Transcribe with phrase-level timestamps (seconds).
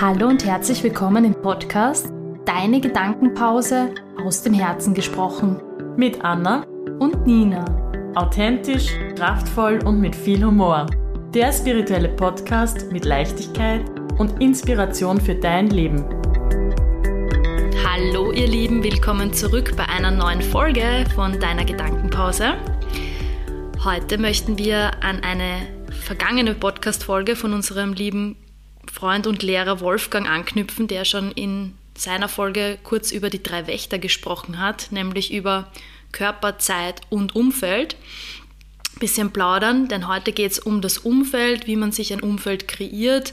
[0.00, 2.10] Hallo und herzlich willkommen im Podcast
[2.46, 3.94] Deine Gedankenpause
[4.24, 5.60] aus dem Herzen gesprochen.
[5.94, 6.64] Mit Anna
[6.98, 7.66] Und Nina.
[8.14, 10.86] authentisch, kraftvoll und mit viel Humor.
[11.34, 13.82] Der spirituelle Podcast mit Leichtigkeit
[14.16, 16.02] und Inspiration für dein Leben.
[17.84, 22.54] Hallo ihr Lieben, willkommen zurück bei einer neuen Folge von Deiner Gedankenpause.
[23.84, 28.38] Heute möchten wir an eine vergangene Podcast-Folge von unserem lieben
[28.92, 33.98] Freund und Lehrer Wolfgang anknüpfen, der schon in seiner Folge kurz über die drei Wächter
[33.98, 35.70] gesprochen hat, nämlich über
[36.12, 37.96] Körper, Zeit und Umfeld.
[38.98, 43.32] Bisschen plaudern, denn heute geht es um das Umfeld, wie man sich ein Umfeld kreiert,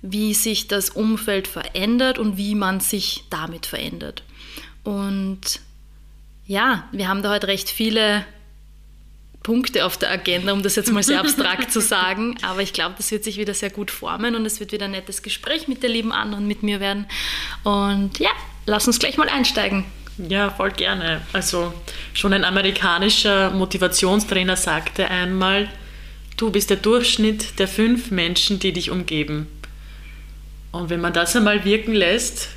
[0.00, 4.22] wie sich das Umfeld verändert und wie man sich damit verändert.
[4.84, 5.60] Und
[6.46, 8.24] ja, wir haben da heute recht viele
[9.48, 12.36] Punkte auf der Agenda, um das jetzt mal sehr abstrakt zu sagen.
[12.42, 14.90] Aber ich glaube, das wird sich wieder sehr gut formen und es wird wieder ein
[14.90, 17.06] nettes Gespräch mit der lieben Anna und mit mir werden.
[17.64, 18.28] Und ja,
[18.66, 19.86] lass uns gleich mal einsteigen.
[20.18, 21.22] Ja, voll gerne.
[21.32, 21.72] Also
[22.12, 25.70] schon ein amerikanischer Motivationstrainer sagte einmal,
[26.36, 29.46] du bist der Durchschnitt der fünf Menschen, die dich umgeben.
[30.72, 32.50] Und wenn man das einmal wirken lässt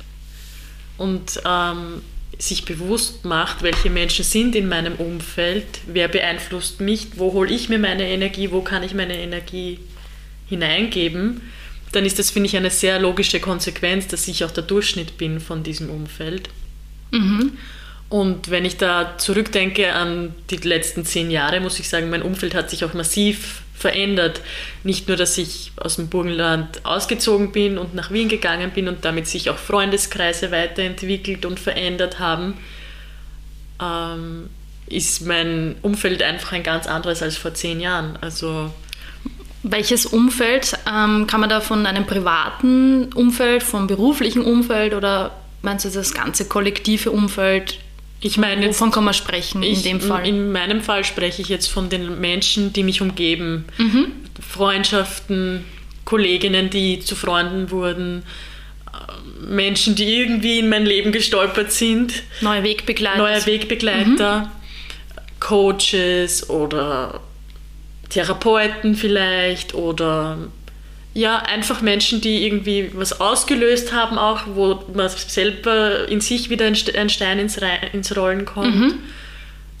[0.98, 2.02] und ähm,
[2.38, 7.68] sich bewusst macht, welche Menschen sind in meinem Umfeld, wer beeinflusst mich, wo hole ich
[7.68, 9.78] mir meine Energie, wo kann ich meine Energie
[10.48, 11.40] hineingeben,
[11.92, 15.40] dann ist das, finde ich, eine sehr logische Konsequenz, dass ich auch der Durchschnitt bin
[15.40, 16.48] von diesem Umfeld.
[18.08, 22.54] Und wenn ich da zurückdenke an die letzten zehn Jahre, muss ich sagen, mein Umfeld
[22.54, 24.40] hat sich auch massiv verändert.
[24.84, 29.04] Nicht nur, dass ich aus dem Burgenland ausgezogen bin und nach Wien gegangen bin und
[29.04, 32.58] damit sich auch Freundeskreise weiterentwickelt und verändert haben,
[33.80, 34.50] ähm,
[34.86, 38.18] ist mein Umfeld einfach ein ganz anderes als vor zehn Jahren.
[38.20, 38.70] Also
[39.62, 40.76] Welches Umfeld?
[40.88, 45.30] Ähm, kann man da von einem privaten Umfeld, vom beruflichen Umfeld oder
[45.62, 47.78] meinst du das ganze kollektive Umfeld?
[48.22, 50.26] Ich meine, jetzt, Wovon kann man sprechen in ich, dem Fall?
[50.26, 53.64] In meinem Fall spreche ich jetzt von den Menschen, die mich umgeben.
[53.78, 54.12] Mhm.
[54.40, 55.64] Freundschaften,
[56.04, 58.22] Kolleginnen, die zu Freunden wurden,
[58.86, 63.18] äh, Menschen, die irgendwie in mein Leben gestolpert sind, Neue Wegbegleiter.
[63.18, 64.50] neue Wegbegleiter,
[65.40, 67.20] Coaches oder
[68.08, 70.38] Therapeuten vielleicht oder
[71.14, 76.66] ja, einfach Menschen, die irgendwie was ausgelöst haben, auch wo man selber in sich wieder
[76.66, 77.58] ein Ste- ein Stein ins,
[77.92, 78.94] ins Rollen kommt.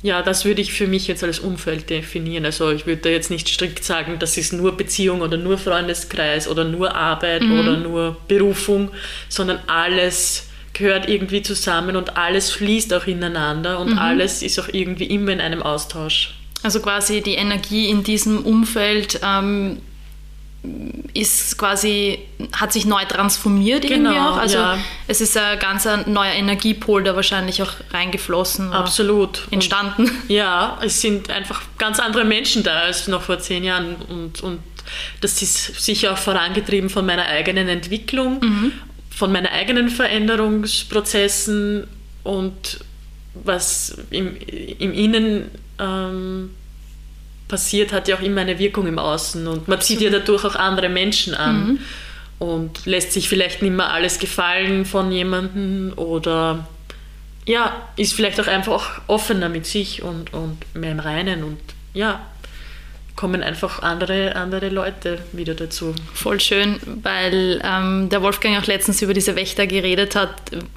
[0.02, 2.44] Ja, das würde ich für mich jetzt als Umfeld definieren.
[2.44, 6.48] Also ich würde da jetzt nicht strikt sagen, das ist nur Beziehung oder nur Freundeskreis
[6.48, 8.90] oder nur Arbeit oder nur Berufung,
[9.28, 15.04] sondern alles gehört irgendwie zusammen und alles fließt auch ineinander und alles ist auch irgendwie
[15.04, 16.34] immer in einem Austausch.
[16.64, 19.78] Also quasi die Energie in diesem Umfeld ähm,
[21.12, 22.20] ist quasi,
[22.52, 24.36] hat sich neu transformiert irgendwie Genau, auch.
[24.36, 24.78] Also ja.
[25.08, 28.72] es ist ein ganz neuer Energiepol, der wahrscheinlich auch reingeflossen.
[28.72, 29.46] Absolut.
[29.46, 30.10] Und Entstanden.
[30.28, 34.60] Ja, es sind einfach ganz andere Menschen da als noch vor zehn Jahren und, und
[35.20, 38.40] das ist sicher auch vorangetrieben von meiner eigenen Entwicklung,
[39.10, 41.86] von meinen eigenen Veränderungsprozessen
[42.24, 42.80] und
[43.34, 46.50] was im, im Innen ähm,
[47.52, 50.56] passiert, hat ja auch immer eine Wirkung im Außen und man zieht ja dadurch auch
[50.56, 51.80] andere Menschen an
[52.38, 56.66] und lässt sich vielleicht nicht mehr alles gefallen von jemandem oder
[57.44, 61.58] ja, ist vielleicht auch einfach offener mit sich und, und mehr im Reinen und
[61.92, 62.22] ja,
[63.16, 65.94] kommen einfach andere, andere Leute wieder dazu.
[66.14, 70.30] Voll schön, weil ähm, der Wolfgang auch letztens über diese Wächter geredet hat,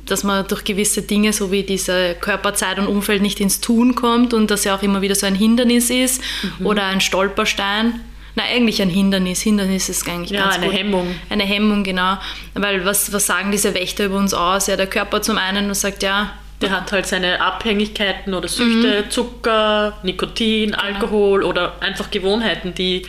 [0.06, 4.34] dass man durch gewisse Dinge, so wie diese Körperzeit und Umfeld, nicht ins Tun kommt
[4.34, 6.22] und dass ja auch immer wieder so ein Hindernis ist
[6.60, 6.66] Mhm.
[6.66, 8.02] oder ein Stolperstein.
[8.38, 9.42] Na, eigentlich ein Hindernis.
[9.42, 10.76] Hindernis ist eigentlich Ja, ganz eine gut.
[10.76, 11.16] Hemmung.
[11.30, 12.18] Eine Hemmung, genau.
[12.54, 14.68] Weil was, was sagen diese Wächter über uns aus?
[14.68, 19.98] Ja, der Körper zum einen sagt, ja, Der hat halt seine Abhängigkeiten oder Süchte, Zucker,
[20.04, 23.06] Nikotin, Alkohol oder einfach Gewohnheiten, die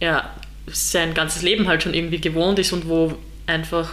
[0.00, 0.30] ja
[0.66, 3.90] sein ganzes Leben halt schon irgendwie gewohnt ist und wo einfach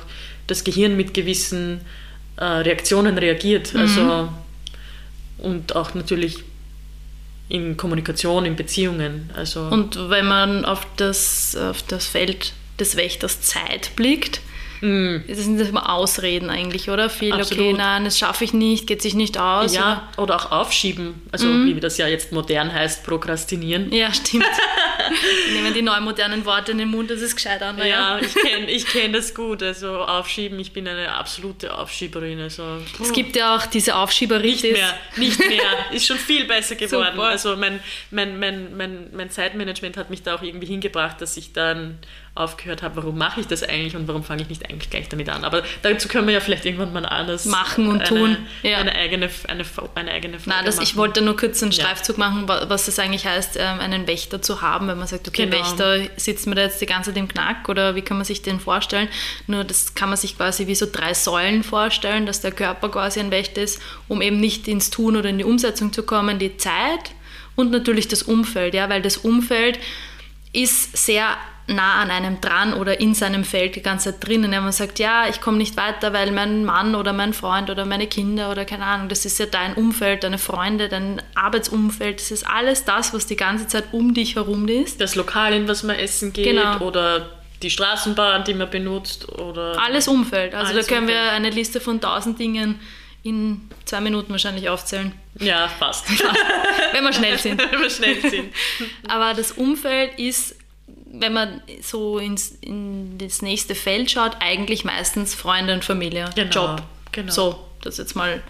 [0.48, 1.82] das Gehirn mit gewissen
[2.38, 3.76] äh, Reaktionen reagiert.
[3.76, 4.30] Also
[5.38, 6.44] und auch natürlich
[7.50, 9.30] in Kommunikation, in Beziehungen.
[9.36, 14.42] Also Und wenn man auf das, auf das Feld des Wächters Zeit blickt,
[14.82, 17.10] das sind immer Ausreden eigentlich, oder?
[17.10, 17.78] Viel, okay, Absolut.
[17.78, 19.74] nein, das schaffe ich nicht, geht sich nicht aus.
[19.74, 21.22] ja, oder auch aufschieben.
[21.32, 23.88] Also wie das ja jetzt modern heißt, prokrastinieren.
[23.88, 23.96] Oder?
[23.96, 24.46] Ja, stimmt.
[25.48, 27.78] Wir nehmen die neuen modernen Worte in den Mund, das ist gescheit an.
[27.86, 29.64] Ja, ich kenne ich kenn das gut.
[29.64, 32.40] Also aufschieben, ich bin eine absolute Aufschieberin.
[32.40, 32.64] Also,
[33.02, 34.74] Es gibt ja auch diese nicht Aufschieberitis.
[34.74, 35.58] mehr, nicht mehr.
[35.92, 37.14] Ist schon viel besser geworden.
[37.16, 37.28] Super.
[37.28, 37.80] Also mein,
[38.12, 42.00] mein, mein, mein, mein Zeitmanagement hat mich da auch irgendwie hingebracht, dass ich dann
[42.38, 45.30] aufgehört habe, warum mache ich das eigentlich und warum fange ich nicht eigentlich gleich damit
[45.30, 45.44] an.
[45.44, 48.38] Aber dazu können wir ja vielleicht irgendwann mal anders machen und eine, tun.
[48.64, 48.78] Ja.
[48.78, 52.30] Eine eigene, eine, eine eigene Folge Nein, das, ich wollte nur kurz einen Streifzug ja.
[52.30, 55.58] machen, was es eigentlich heißt, ähm, einen Wächter zu haben, wenn man sagt, okay, genau.
[55.58, 58.42] Wächter, sitzt man da jetzt die ganze Zeit im Knack oder wie kann man sich
[58.42, 59.08] den vorstellen?
[59.48, 63.20] Nur das kann man sich quasi wie so drei Säulen vorstellen, dass der Körper quasi
[63.20, 66.58] ein Wächter ist, um eben nicht ins Tun oder in die Umsetzung zu kommen, die
[66.58, 67.12] Zeit
[67.56, 69.80] und natürlich das Umfeld, ja, weil das Umfeld
[70.54, 74.52] ist sehr nah an einem dran oder in seinem Feld die ganze Zeit drinnen.
[74.52, 77.86] Wenn man sagt, ja, ich komme nicht weiter, weil mein Mann oder mein Freund oder
[77.86, 82.32] meine Kinder oder keine Ahnung, das ist ja dein Umfeld, deine Freunde, dein Arbeitsumfeld, das
[82.32, 85.02] ist alles das, was die ganze Zeit um dich herum ist.
[85.02, 86.80] Das Lokal, in was man essen geht genau.
[86.80, 89.78] oder die Straßenbahn, die man benutzt oder...
[89.82, 90.54] Alles Umfeld.
[90.54, 91.24] Also alles da können Umfeld.
[91.24, 92.80] wir eine Liste von tausend Dingen
[93.24, 95.12] in zwei Minuten wahrscheinlich aufzählen.
[95.40, 96.08] Ja, fast.
[96.94, 97.60] Wenn wir schnell sind.
[97.72, 98.54] Wenn wir schnell sind.
[99.08, 100.56] Aber das Umfeld ist
[101.20, 106.52] wenn man so ins, in das nächste Feld schaut, eigentlich meistens Freunde und Familie, genau,
[106.52, 106.84] Job.
[107.12, 107.32] Genau.
[107.32, 108.42] So, das jetzt mal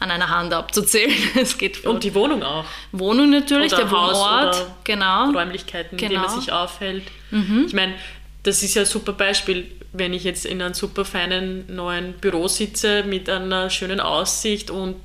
[0.00, 1.12] an einer Hand abzuzählen.
[1.40, 2.64] Es geht und die Wohnung auch.
[2.92, 5.30] Wohnung natürlich, oder der Haus Wohnort, oder genau.
[5.30, 6.02] Räumlichkeiten, genau.
[6.02, 6.40] in denen man genau.
[6.40, 7.04] sich aufhält.
[7.30, 7.64] Mhm.
[7.66, 7.94] Ich meine,
[8.42, 12.48] das ist ja ein super Beispiel, wenn ich jetzt in einem super feinen neuen Büro
[12.48, 14.96] sitze mit einer schönen Aussicht und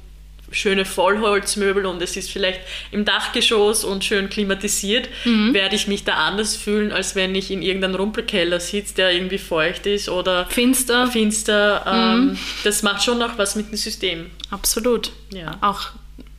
[0.51, 2.61] schöne Vollholzmöbel und es ist vielleicht
[2.91, 5.53] im Dachgeschoss und schön klimatisiert, mhm.
[5.53, 9.37] werde ich mich da anders fühlen, als wenn ich in irgendeinem Rumpelkeller sitze, der irgendwie
[9.37, 11.07] feucht ist oder finster.
[11.07, 11.83] finster.
[11.87, 12.39] Ähm, mhm.
[12.63, 14.31] Das macht schon auch was mit dem System.
[14.49, 15.11] Absolut.
[15.31, 15.57] Ja.
[15.61, 15.91] Auch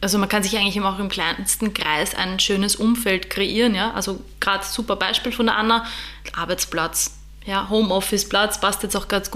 [0.02, 3.92] also man kann sich eigentlich auch im kleinsten Kreis ein schönes Umfeld kreieren, ja.
[3.92, 5.84] Also gerade super Beispiel von der Anna,
[6.34, 9.30] Arbeitsplatz ja, Homeoffice-Platz passt jetzt auch gerade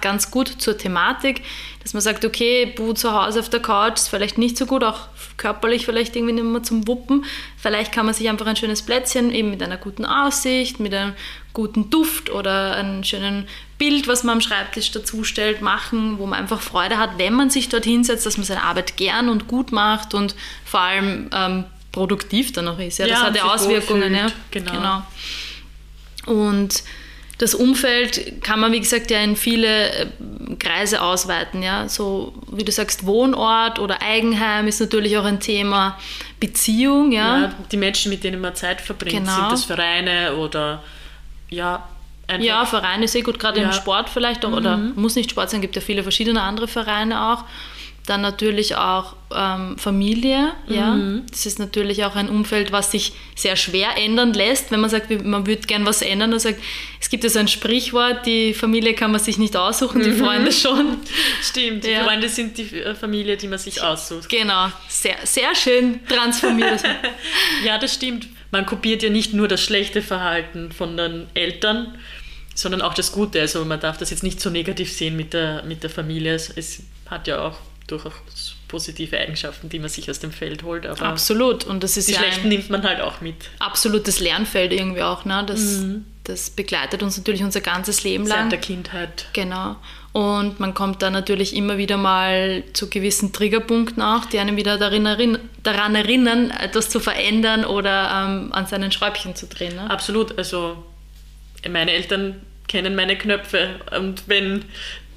[0.00, 1.42] ganz gut zur Thematik,
[1.82, 4.84] dass man sagt, okay, Bu zu Hause auf der Couch ist vielleicht nicht so gut,
[4.84, 5.08] auch
[5.38, 7.24] körperlich vielleicht irgendwie nicht mehr zum Wuppen.
[7.56, 11.14] Vielleicht kann man sich einfach ein schönes Plätzchen eben mit einer guten Aussicht, mit einem
[11.54, 16.38] guten Duft oder einem schönen Bild, was man am Schreibtisch dazu stellt, machen, wo man
[16.38, 19.72] einfach Freude hat, wenn man sich dort hinsetzt, dass man seine Arbeit gern und gut
[19.72, 20.34] macht und
[20.64, 22.98] vor allem ähm, produktiv dann noch ist.
[22.98, 24.14] Ja, das ja, hat ja Auswirkungen.
[24.14, 24.26] Ja.
[24.50, 24.72] Genau.
[24.72, 25.02] genau.
[26.28, 26.82] Und
[27.38, 30.06] das Umfeld kann man, wie gesagt, ja in viele äh,
[30.58, 31.62] Kreise ausweiten.
[31.62, 31.88] Ja?
[31.88, 35.96] So wie du sagst, Wohnort oder Eigenheim ist natürlich auch ein Thema.
[36.40, 37.40] Beziehung, ja.
[37.40, 39.34] ja die Menschen, mit denen man Zeit verbringt, genau.
[39.34, 40.82] sind das Vereine oder
[41.48, 41.88] ja.
[42.26, 42.44] Einfach.
[42.44, 43.68] Ja, Vereine sehr gut, gerade ja.
[43.68, 44.56] im Sport vielleicht auch, mhm.
[44.56, 47.44] oder muss nicht Sport sein, gibt ja viele verschiedene andere Vereine auch.
[48.08, 50.52] Dann natürlich auch ähm, Familie.
[50.66, 50.94] Ja?
[50.94, 51.26] Mhm.
[51.30, 54.70] Das ist natürlich auch ein Umfeld, was sich sehr schwer ändern lässt.
[54.70, 56.58] Wenn man sagt, man würde gern was ändern, dann sagt,
[56.98, 60.24] es gibt ja so ein Sprichwort, die Familie kann man sich nicht aussuchen, die mhm.
[60.24, 60.96] Freunde schon.
[61.42, 62.04] Stimmt, die ja.
[62.04, 64.30] Freunde sind die äh, Familie, die man sich aussucht.
[64.30, 66.82] Genau, sehr, sehr schön transformiert.
[67.66, 68.26] ja, das stimmt.
[68.50, 71.98] Man kopiert ja nicht nur das schlechte Verhalten von den Eltern,
[72.54, 73.38] sondern auch das Gute.
[73.38, 76.32] Also man darf das jetzt nicht so negativ sehen mit der, mit der Familie.
[76.32, 80.86] Es hat ja auch durchaus positive Eigenschaften, die man sich aus dem Feld holt.
[80.86, 81.64] Aber Absolut.
[81.64, 83.34] Und das ist die ja schlechten nimmt man halt auch mit.
[83.58, 85.24] Absolutes Lernfeld irgendwie auch.
[85.24, 85.42] Ne?
[85.46, 86.04] Das, mhm.
[86.24, 88.50] das begleitet uns natürlich unser ganzes Leben lang.
[88.50, 89.26] Seit der Kindheit.
[89.32, 89.76] Genau.
[90.12, 94.78] Und man kommt dann natürlich immer wieder mal zu gewissen Triggerpunkten auch, die einen wieder
[94.78, 99.76] darin erinn daran erinnern, etwas zu verändern oder ähm, an seinen Schräubchen zu drehen.
[99.76, 99.90] Ne?
[99.90, 100.36] Absolut.
[100.38, 100.82] Also
[101.68, 104.64] meine Eltern kennen meine Knöpfe und wenn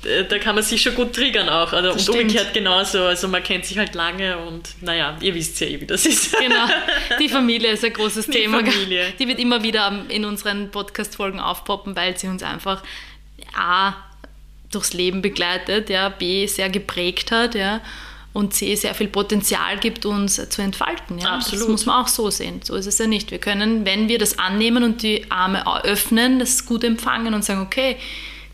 [0.01, 1.73] da kann man sich schon gut triggern auch.
[1.73, 2.17] Also, und stimmt.
[2.17, 3.03] umgekehrt genauso.
[3.03, 6.35] Also man kennt sich halt lange und naja, ihr wisst ja eh, wie das ist.
[6.37, 6.65] Genau.
[7.19, 8.59] Die Familie ist ein großes Die Thema.
[8.59, 9.13] Familie.
[9.19, 12.81] Die wird immer wieder in unseren Podcast-Folgen aufpoppen, weil sie uns einfach
[13.55, 13.93] A
[14.71, 17.81] durchs Leben begleitet, ja, B sehr geprägt hat, ja,
[18.33, 21.19] und C sehr viel Potenzial gibt, uns zu entfalten.
[21.19, 21.35] Ja.
[21.35, 21.63] Absolut.
[21.63, 22.61] Das muss man auch so sehen.
[22.63, 23.29] So ist es ja nicht.
[23.29, 27.61] Wir können, wenn wir das annehmen und die Arme öffnen, das gut empfangen und sagen,
[27.61, 27.97] okay,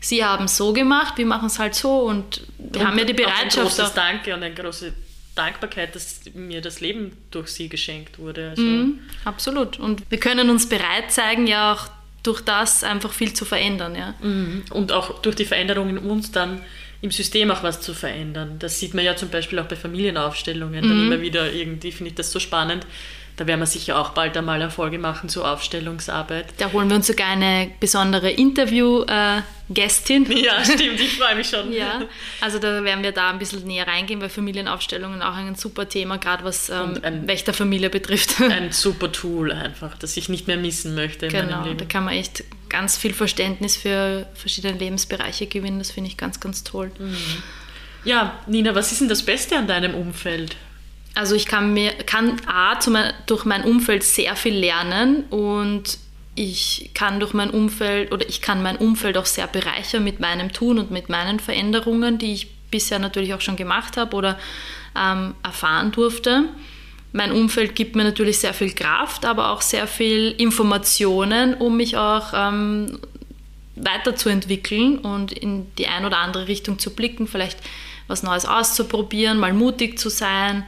[0.00, 3.04] sie haben es so gemacht, wir machen es halt so und wir und haben ja
[3.04, 3.58] die Bereitschaft.
[3.58, 4.92] Auch ein großes Danke und eine große
[5.34, 8.50] Dankbarkeit, dass mir das Leben durch sie geschenkt wurde.
[8.50, 9.78] Also mm, absolut.
[9.78, 11.88] Und wir können uns bereit zeigen, ja auch
[12.24, 13.94] durch das einfach viel zu verändern.
[13.94, 14.14] Ja.
[14.20, 16.60] Mm, und auch durch die Veränderungen in uns dann
[17.00, 18.56] im System auch was zu verändern.
[18.58, 20.82] Das sieht man ja zum Beispiel auch bei Familienaufstellungen.
[20.82, 21.12] Dann mhm.
[21.12, 22.86] immer wieder irgendwie finde ich das so spannend,
[23.38, 26.46] da werden wir sicher auch bald einmal eine Folge machen zur Aufstellungsarbeit.
[26.58, 30.26] Da holen wir uns sogar eine besondere Interview-Gästin.
[30.44, 31.72] ja, stimmt, ich freue mich schon.
[31.72, 32.02] ja,
[32.40, 36.18] also da werden wir da ein bisschen näher reingehen, weil Familienaufstellungen auch ein super Thema,
[36.18, 38.40] gerade was ähm, ein, Wächterfamilie betrifft.
[38.40, 41.78] Ein super Tool einfach, das ich nicht mehr missen möchte in genau, meinem Leben.
[41.78, 45.78] da kann man echt ganz viel Verständnis für verschiedene Lebensbereiche gewinnen.
[45.78, 46.90] Das finde ich ganz, ganz toll.
[46.98, 47.16] Mhm.
[48.04, 50.56] Ja, Nina, was ist denn das Beste an deinem Umfeld?
[51.18, 52.78] Also ich kann mir kann A,
[53.26, 55.98] durch mein Umfeld sehr viel lernen und
[56.36, 60.52] ich kann durch mein Umfeld oder ich kann mein Umfeld auch sehr bereichern mit meinem
[60.52, 64.38] Tun und mit meinen Veränderungen, die ich bisher natürlich auch schon gemacht habe oder
[64.96, 66.44] ähm, erfahren durfte.
[67.12, 71.96] Mein Umfeld gibt mir natürlich sehr viel Kraft, aber auch sehr viel Informationen, um mich
[71.96, 73.00] auch ähm,
[73.74, 77.58] weiterzuentwickeln und in die ein oder andere Richtung zu blicken, vielleicht
[78.06, 80.64] was Neues auszuprobieren, mal mutig zu sein.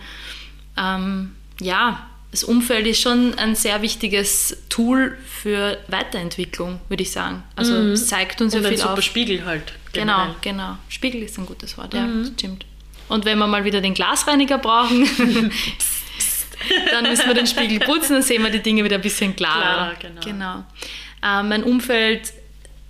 [0.80, 7.42] Ähm, ja, das Umfeld ist schon ein sehr wichtiges Tool für Weiterentwicklung, würde ich sagen.
[7.56, 7.92] Also mhm.
[7.92, 9.02] es zeigt uns ja viel super auf.
[9.02, 9.72] Spiegel halt.
[9.92, 10.34] Genau, generell.
[10.40, 10.76] genau.
[10.88, 12.64] Spiegel ist ein gutes Wort, ja, das stimmt.
[13.08, 15.08] Und wenn wir mal wieder den Glasreiniger brauchen,
[16.92, 19.60] dann müssen wir den Spiegel putzen, dann sehen wir die Dinge wieder ein bisschen klarer.
[19.60, 20.20] Klarer, genau.
[20.20, 20.64] genau.
[21.22, 22.32] Ähm, mein Umfeld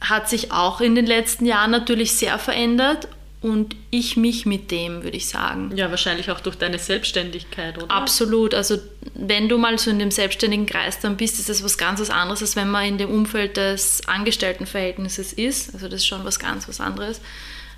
[0.02, 3.08] hat sich auch in den letzten Jahren natürlich sehr verändert
[3.42, 5.72] und ich mich mit dem, würde ich sagen.
[5.74, 7.90] Ja, wahrscheinlich auch durch deine Selbstständigkeit, oder?
[7.90, 8.54] Absolut.
[8.54, 8.76] Also
[9.14, 12.10] wenn du mal so in dem selbstständigen Kreis dann bist, ist das was ganz was
[12.10, 15.72] anderes, als wenn man in dem Umfeld des Angestelltenverhältnisses ist.
[15.74, 17.20] Also das ist schon was ganz was anderes.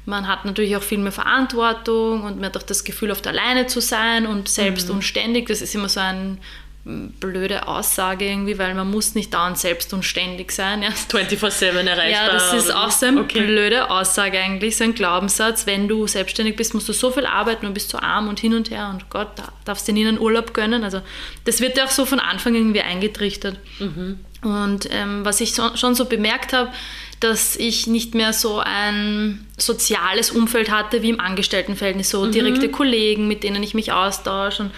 [0.05, 3.69] Man hat natürlich auch viel mehr Verantwortung und man hat auch das Gefühl, oft alleine
[3.69, 4.97] zu sein und selbst Mhm.
[4.97, 5.47] und ständig.
[5.47, 6.39] Das ist immer so eine
[6.85, 10.83] blöde Aussage irgendwie, weil man muss nicht dauernd selbst und ständig sein.
[10.83, 10.89] Ja.
[11.11, 12.09] 24-7 erreichbar.
[12.09, 13.43] Ja, das ist auch so eine okay.
[13.43, 15.67] blöde Aussage eigentlich, so ein Glaubenssatz.
[15.67, 18.55] Wenn du selbstständig bist, musst du so viel arbeiten und bist so arm und hin
[18.55, 20.83] und her und Gott, da darfst du nie einen Urlaub gönnen.
[20.83, 21.03] Also
[21.45, 23.61] das wird dir auch so von Anfang irgendwie eingetrichtert.
[24.43, 26.73] Und ähm, was ich so, schon so bemerkt habe,
[27.21, 33.29] dass ich nicht mehr so ein soziales Umfeld hatte wie im Angestelltenverhältnis, so direkte Kollegen,
[33.29, 34.65] mit denen ich mich austausche.
[34.65, 34.73] Und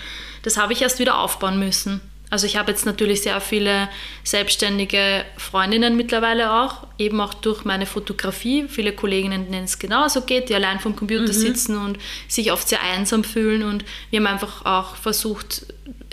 [0.44, 2.00] das habe ich erst wieder aufbauen müssen.
[2.30, 3.88] Also ich habe jetzt natürlich sehr viele
[4.24, 8.66] selbstständige Freundinnen mittlerweile auch, eben auch durch meine Fotografie.
[8.68, 11.98] Viele Kolleginnen, denen es genauso geht, die allein vom Computer sitzen und
[12.28, 13.62] sich oft sehr einsam fühlen.
[13.62, 15.66] Und wir haben einfach auch versucht,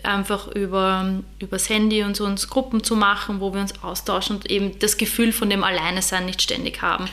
[0.04, 4.52] einfach über übers Handy und so uns Gruppen zu machen, wo wir uns austauschen und
[4.52, 7.10] eben das Gefühl von dem Alleine-Sein nicht ständig haben.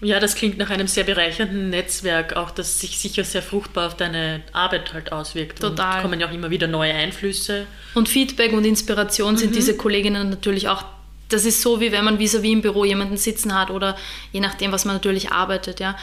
[0.00, 3.96] Ja, das klingt nach einem sehr bereichernden Netzwerk, auch das sich sicher sehr fruchtbar auf
[3.96, 5.60] deine Arbeit halt auswirkt.
[5.60, 5.96] Total.
[5.96, 7.66] Und kommen ja auch immer wieder neue Einflüsse.
[7.94, 10.84] Und Feedback und Inspiration sind diese Kolleginnen natürlich auch.
[11.28, 13.96] Das ist so, wie wenn man vis-à-vis im Büro jemanden sitzen hat oder
[14.32, 15.96] je nachdem, was man natürlich arbeitet, ja.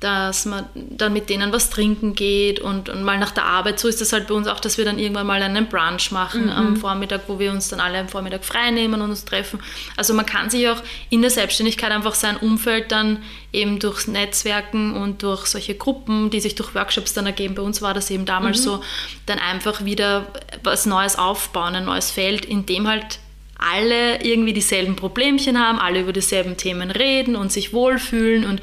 [0.00, 3.78] Dass man dann mit denen was trinken geht und, und mal nach der Arbeit.
[3.78, 6.48] So ist das halt bei uns auch, dass wir dann irgendwann mal einen Brunch machen
[6.48, 9.60] am Vormittag, wo wir uns dann alle am Vormittag frei nehmen und uns treffen.
[9.96, 14.94] Also man kann sich auch in der Selbstständigkeit einfach sein Umfeld dann eben durchs Netzwerken
[14.94, 17.54] und durch solche Gruppen, die sich durch Workshops dann ergeben.
[17.54, 18.82] Bei uns war das eben damals so,
[19.26, 20.26] dann einfach wieder
[20.62, 23.18] was Neues aufbauen, ein neues Feld, in dem halt
[23.58, 28.62] alle irgendwie dieselben Problemchen haben, alle über dieselben Themen reden und sich wohlfühlen und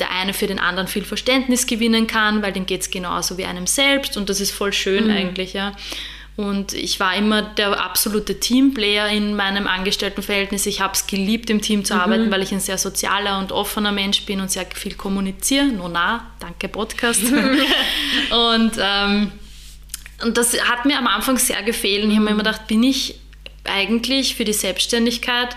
[0.00, 3.44] der eine für den anderen viel Verständnis gewinnen kann, weil dem geht es genauso wie
[3.44, 5.72] einem selbst und das ist voll schön eigentlich, ja.
[6.38, 10.66] Und ich war immer der absolute Teamplayer in meinem Angestelltenverhältnis.
[10.66, 13.90] Ich habe es geliebt, im Team zu arbeiten, weil ich ein sehr sozialer und offener
[13.90, 15.66] Mensch bin und sehr viel kommuniziere.
[15.66, 17.22] Nona, danke Podcast.
[18.30, 19.32] und, ähm,
[20.22, 22.04] und das hat mir am Anfang sehr gefehlt.
[22.04, 23.18] Ich habe mir immer gedacht, bin ich
[23.64, 25.56] eigentlich für die Selbstständigkeit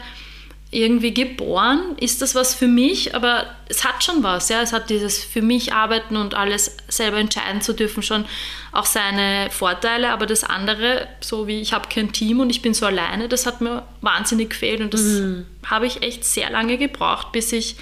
[0.73, 1.97] irgendwie geboren?
[1.99, 3.13] Ist das was für mich?
[3.13, 4.61] Aber es hat schon was, ja.
[4.61, 8.23] Es hat dieses für mich arbeiten und alles selber entscheiden zu dürfen schon
[8.71, 10.11] auch seine Vorteile.
[10.11, 13.45] Aber das andere, so wie ich habe kein Team und ich bin so alleine, das
[13.45, 15.21] hat mir wahnsinnig gefehlt und das
[15.69, 17.75] habe ich echt sehr lange gebraucht, bis ich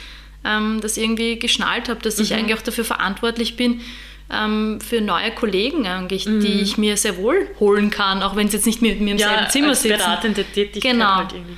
[0.44, 3.82] ähm, das irgendwie geschnallt habe, dass ich eigentlich auch dafür verantwortlich bin,
[4.32, 8.58] ähm, für neue Kollegen eigentlich, die ich mir sehr wohl holen kann, auch wenn sie
[8.58, 9.98] jetzt nicht mit mir im selben Zimmer sitzen.
[9.98, 11.16] beratende Tätigkeit Genau.
[11.16, 11.58] halt irgendwie.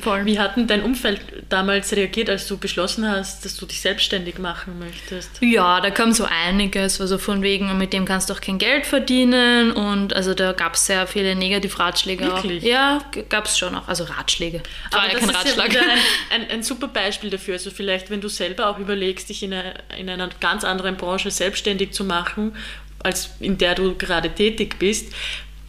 [0.00, 0.26] Voll.
[0.26, 4.38] Wie hat denn dein Umfeld damals reagiert, als du beschlossen hast, dass du dich selbstständig
[4.38, 5.30] machen möchtest?
[5.40, 8.86] Ja, da kam so einiges, also von wegen, mit dem kannst du auch kein Geld
[8.86, 12.44] verdienen und also da gab es sehr viele Negativratschläge auch.
[12.44, 12.62] Wirklich?
[12.62, 14.62] Ja, gab es schon auch, also Ratschläge.
[14.92, 15.74] War ja das kein ist Ratschlag.
[15.74, 15.98] Ja ein,
[16.42, 17.54] ein, ein super Beispiel dafür.
[17.54, 21.32] Also vielleicht, wenn du selber auch überlegst, dich in, eine, in einer ganz anderen Branche
[21.32, 22.54] selbstständig zu machen,
[23.02, 25.12] als in der du gerade tätig bist,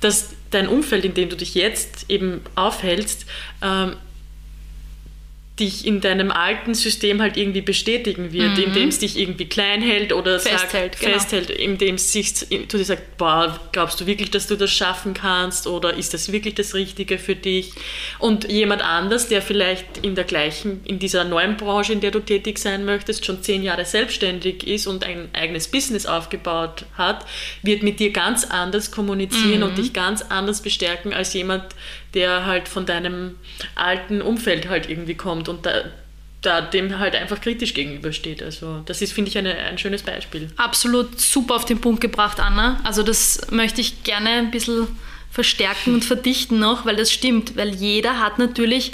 [0.01, 3.25] dass dein Umfeld, in dem du dich jetzt eben aufhältst,
[3.61, 3.95] ähm,
[5.59, 10.11] dich in deinem alten System halt irgendwie bestätigen wird, indem es dich irgendwie klein hält
[10.11, 11.13] oder Festhält, sagt, genau.
[11.13, 15.13] festhält, indem es sich, du dir sagst, boah, glaubst du wirklich, dass du das schaffen
[15.13, 17.71] kannst oder ist das wirklich das Richtige für dich?
[18.17, 22.19] Und jemand anders, der vielleicht in der gleichen, in dieser neuen Branche, in der du
[22.19, 27.27] tätig sein möchtest, schon zehn Jahre selbstständig ist und ein eigenes Business aufgebaut hat,
[27.61, 31.63] wird mit dir ganz anders kommunizieren und dich ganz anders bestärken als jemand,
[32.13, 33.35] der halt von deinem
[33.75, 35.83] alten Umfeld halt irgendwie kommt und da,
[36.41, 38.43] da dem halt einfach kritisch gegenübersteht.
[38.43, 40.51] Also das ist, finde ich, eine, ein schönes Beispiel.
[40.57, 42.79] Absolut super auf den Punkt gebracht, Anna.
[42.83, 44.87] Also das möchte ich gerne ein bisschen
[45.31, 48.91] verstärken und verdichten noch, weil das stimmt, weil jeder hat natürlich,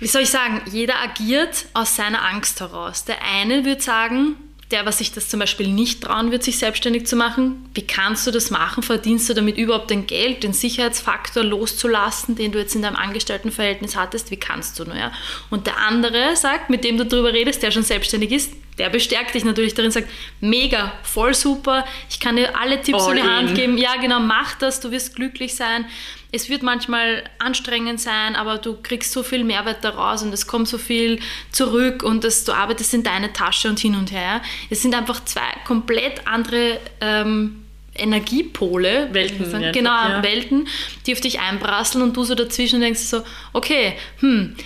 [0.00, 3.04] wie soll ich sagen, jeder agiert aus seiner Angst heraus.
[3.04, 4.34] Der eine würde sagen,
[4.74, 8.26] der, was sich das zum Beispiel nicht trauen wird, sich selbstständig zu machen, wie kannst
[8.26, 8.82] du das machen?
[8.82, 13.94] Verdienst du damit überhaupt dein Geld, den Sicherheitsfaktor loszulassen, den du jetzt in deinem Angestelltenverhältnis
[13.94, 14.32] hattest?
[14.32, 14.96] Wie kannst du nur?
[14.96, 15.12] Ja?
[15.48, 19.34] Und der andere sagt, mit dem du darüber redest, der schon selbstständig ist, der bestärkt
[19.34, 20.08] dich natürlich darin, sagt,
[20.40, 23.78] mega, voll super, ich kann dir alle Tipps All in die Hand geben.
[23.78, 25.86] Ja, genau, mach das, du wirst glücklich sein.
[26.32, 30.66] Es wird manchmal anstrengend sein, aber du kriegst so viel Mehrwert daraus und es kommt
[30.66, 31.20] so viel
[31.52, 34.42] zurück und das, du arbeitest in deine Tasche und hin und her.
[34.68, 37.64] Es sind einfach zwei komplett andere ähm,
[37.96, 40.22] Energiepole, Welten, ja, genau, ja.
[40.24, 40.66] Welten,
[41.06, 44.56] die auf dich einprasseln und du so dazwischen denkst so, okay, hm,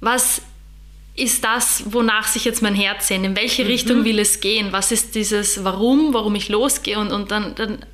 [0.00, 0.40] was
[1.14, 3.24] ist das, wonach sich jetzt mein Herz sehnt?
[3.24, 3.70] In welche mhm.
[3.70, 4.72] Richtung will es gehen?
[4.72, 6.98] Was ist dieses Warum, warum ich losgehe?
[6.98, 7.84] Und, und dann, dann,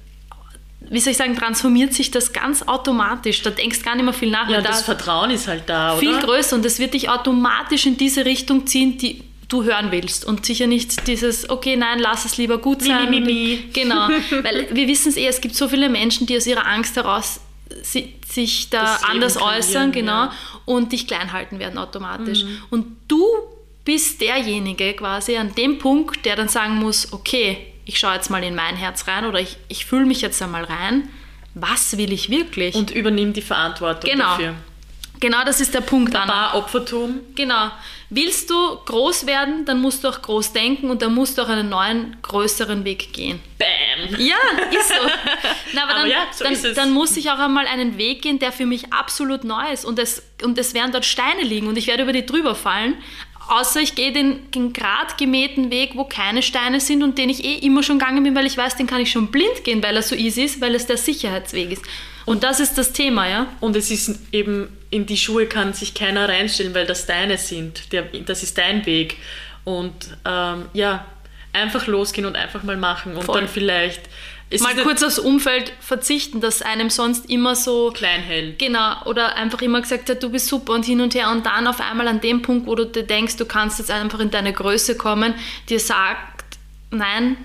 [0.81, 3.43] wie soll ich sagen, transformiert sich das ganz automatisch.
[3.43, 4.49] Da denkst gar nicht mehr viel nach.
[4.49, 6.01] Ja, das da Vertrauen ist halt da, oder?
[6.01, 10.25] Viel größer und es wird dich automatisch in diese Richtung ziehen, die du hören willst
[10.25, 13.11] und sicher nicht dieses, okay, nein, lass es lieber gut sein.
[13.11, 13.65] Mi, mi, mi.
[13.73, 14.09] Genau,
[14.43, 17.41] weil wir wissen es eh, es gibt so viele Menschen, die aus ihrer Angst heraus
[17.83, 20.33] sich da anders äußern, genau, ja.
[20.69, 22.45] Und dich klein halten werden automatisch.
[22.45, 22.59] Mhm.
[22.69, 23.25] Und du
[23.85, 27.57] bist derjenige quasi an dem Punkt, der dann sagen muss, okay,
[27.87, 30.65] ich schaue jetzt mal in mein Herz rein oder ich, ich fühle mich jetzt einmal
[30.65, 31.09] rein.
[31.55, 32.75] Was will ich wirklich?
[32.75, 34.25] Und übernimm die Verantwortung genau.
[34.25, 34.47] dafür.
[34.49, 34.59] Genau,
[35.45, 36.55] das ist der Punkt, Anna.
[36.55, 37.21] Opfertum.
[37.35, 37.71] Genau.
[38.11, 38.55] Willst du
[38.87, 42.17] groß werden, dann musst du auch groß denken und dann musst du auch einen neuen,
[42.23, 43.39] größeren Weg gehen.
[43.59, 44.19] Bam!
[44.19, 44.37] Ja,
[44.71, 44.95] ist so.
[45.75, 48.39] Na, aber, aber dann, ja, so dann, dann, muss ich auch einmal einen Weg gehen,
[48.39, 49.85] der für mich absolut neu ist.
[49.85, 52.95] Und es, und es werden dort Steine liegen und ich werde über die drüber fallen.
[53.49, 57.45] Außer ich gehe den, den grad gemähten Weg, wo keine Steine sind und den ich
[57.45, 59.97] eh immer schon gegangen bin, weil ich weiß, den kann ich schon blind gehen, weil
[59.97, 61.83] er so easy ist, weil es der Sicherheitsweg ist.
[62.27, 63.47] Und das ist das Thema, ja.
[63.61, 67.91] Und es ist eben, in die Schuhe kann sich keiner reinstellen, weil das deine sind.
[67.93, 69.17] Der, das ist dein Weg.
[69.65, 69.95] Und
[70.27, 71.07] ähm, ja,
[71.55, 73.41] einfach losgehen und einfach mal machen und Voll.
[73.41, 74.03] dann vielleicht
[74.61, 78.59] mal kurz aufs Umfeld verzichten, das einem sonst immer so klein hält.
[78.59, 81.67] Genau, oder einfach immer gesagt hat, du bist super und hin und her und dann
[81.67, 84.53] auf einmal an dem Punkt, wo du dir denkst, du kannst jetzt einfach in deine
[84.53, 85.35] Größe kommen,
[85.69, 86.57] dir sagt,
[86.91, 87.37] nein,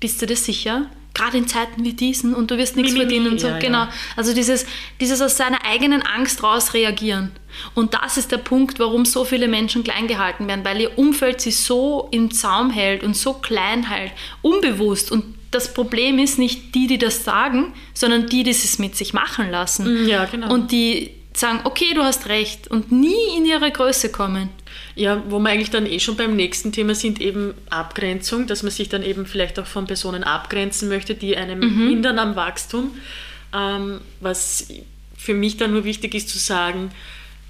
[0.00, 0.86] bist du dir sicher?
[1.20, 3.48] gerade in Zeiten wie diesen und du wirst nichts Mimimi, verdienen und so.
[3.48, 3.82] Ja, genau.
[3.82, 3.92] Ja.
[4.16, 4.64] Also dieses,
[5.00, 7.32] dieses aus seiner eigenen Angst raus reagieren.
[7.74, 11.40] Und das ist der Punkt, warum so viele Menschen klein gehalten werden, weil ihr Umfeld
[11.40, 15.10] sie so im Zaum hält und so klein hält, unbewusst.
[15.10, 19.12] Und das Problem ist nicht die, die das sagen, sondern die, die es mit sich
[19.12, 20.04] machen lassen.
[20.04, 20.52] Mm, ja, genau.
[20.52, 24.48] Und die sagen, okay, du hast recht und nie in ihre Größe kommen.
[24.94, 28.72] Ja, wo wir eigentlich dann eh schon beim nächsten Thema sind, eben Abgrenzung, dass man
[28.72, 31.88] sich dann eben vielleicht auch von Personen abgrenzen möchte, die einem mhm.
[31.88, 32.92] hindern am Wachstum.
[33.54, 34.68] Ähm, was
[35.16, 36.90] für mich dann nur wichtig ist zu sagen,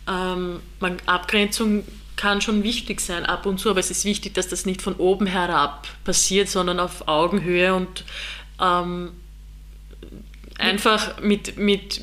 [0.08, 1.84] ähm, man, Abgrenzung
[2.20, 4.94] kann schon wichtig sein ab und zu, aber es ist wichtig, dass das nicht von
[4.96, 8.04] oben herab passiert, sondern auf Augenhöhe und
[8.60, 9.12] ähm,
[10.58, 12.02] einfach mit, mit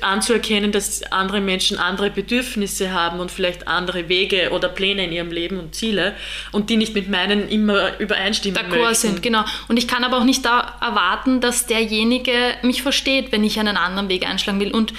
[0.00, 5.30] anzuerkennen, dass andere Menschen andere Bedürfnisse haben und vielleicht andere Wege oder Pläne in ihrem
[5.30, 6.16] Leben und Ziele
[6.50, 9.44] und die nicht mit meinen immer übereinstimmen D'accord sind, genau.
[9.68, 13.76] Und ich kann aber auch nicht da erwarten, dass derjenige mich versteht, wenn ich einen
[13.76, 14.72] anderen Weg einschlagen will.
[14.72, 14.92] Und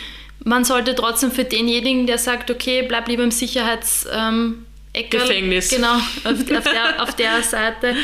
[0.46, 4.08] man sollte trotzdem für denjenigen, der sagt, okay, bleib lieber im Sicherheits...
[4.12, 5.70] Ähm, Eckerl, Gefängnis.
[5.70, 7.96] Genau, auf, auf, der, auf der Seite.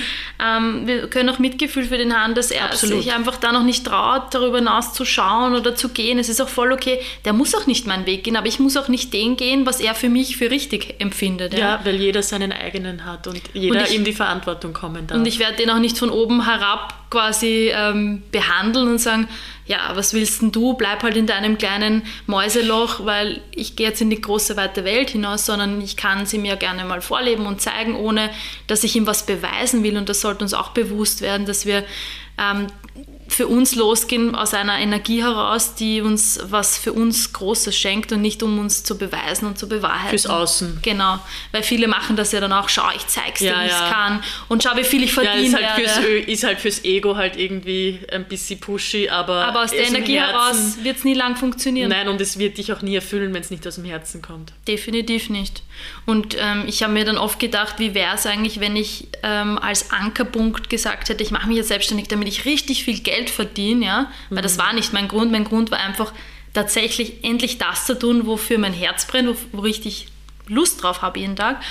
[0.44, 3.02] Ähm, wir können auch Mitgefühl für den haben, dass er Absolut.
[3.02, 6.20] sich einfach da noch nicht traut, darüber hinaus zu schauen oder zu gehen.
[6.20, 7.00] Es ist auch voll okay.
[7.24, 9.80] Der muss auch nicht meinen Weg gehen, aber ich muss auch nicht den gehen, was
[9.80, 11.54] er für mich für richtig empfindet.
[11.54, 15.08] Ja, ja weil jeder seinen eigenen hat und jeder und ich, ihm die Verantwortung kommen
[15.08, 15.18] darf.
[15.18, 19.28] Und ich werde den auch nicht von oben herab quasi ähm, behandeln und sagen,
[19.68, 20.74] ja, was willst denn du?
[20.74, 25.12] Bleib halt in deinem kleinen Mäuseloch, weil ich gehe jetzt in die große weite Welt
[25.12, 28.32] hinaus, sondern ich kann sie mir gerne mal vorleben und zeigen, ohne
[28.66, 29.98] dass ich ihm was beweisen will.
[29.98, 31.86] Und das sollte uns auch bewusst werden, dass wir
[32.40, 32.68] ähm,
[33.34, 38.22] für uns losgehen aus einer Energie heraus, die uns was für uns Großes schenkt und
[38.22, 40.10] nicht um uns zu beweisen und zu bewahrheiten.
[40.10, 40.80] Fürs Außen.
[40.82, 41.20] Genau,
[41.52, 43.86] weil viele machen das ja dann auch, schau, ich zeig's dir, ja, wie ja.
[43.86, 45.62] ich kann und schau, wie viel ich verdiene.
[45.62, 49.64] Ja, ist halt, fürs, ist halt fürs Ego halt irgendwie ein bisschen pushy, aber Aber
[49.64, 51.90] aus der Energie Herzen, heraus wird es nie lang funktionieren.
[51.90, 54.54] Nein, und es wird dich auch nie erfüllen, wenn es nicht aus dem Herzen kommt.
[54.68, 55.64] Definitiv nicht.
[56.06, 59.58] Und ähm, ich habe mir dann oft gedacht, wie wäre es eigentlich, wenn ich ähm,
[59.58, 63.86] als Ankerpunkt gesagt hätte, ich mache mich jetzt selbstständig, damit ich richtig viel Geld verdiene,
[63.86, 64.12] ja?
[64.30, 64.44] Weil mhm.
[64.44, 65.32] das war nicht mein Grund.
[65.32, 66.14] Mein Grund war einfach
[66.54, 70.08] tatsächlich endlich das zu tun, wofür mein Herz brennt, wo, wo ich
[70.48, 71.62] Lust drauf habe jeden Tag.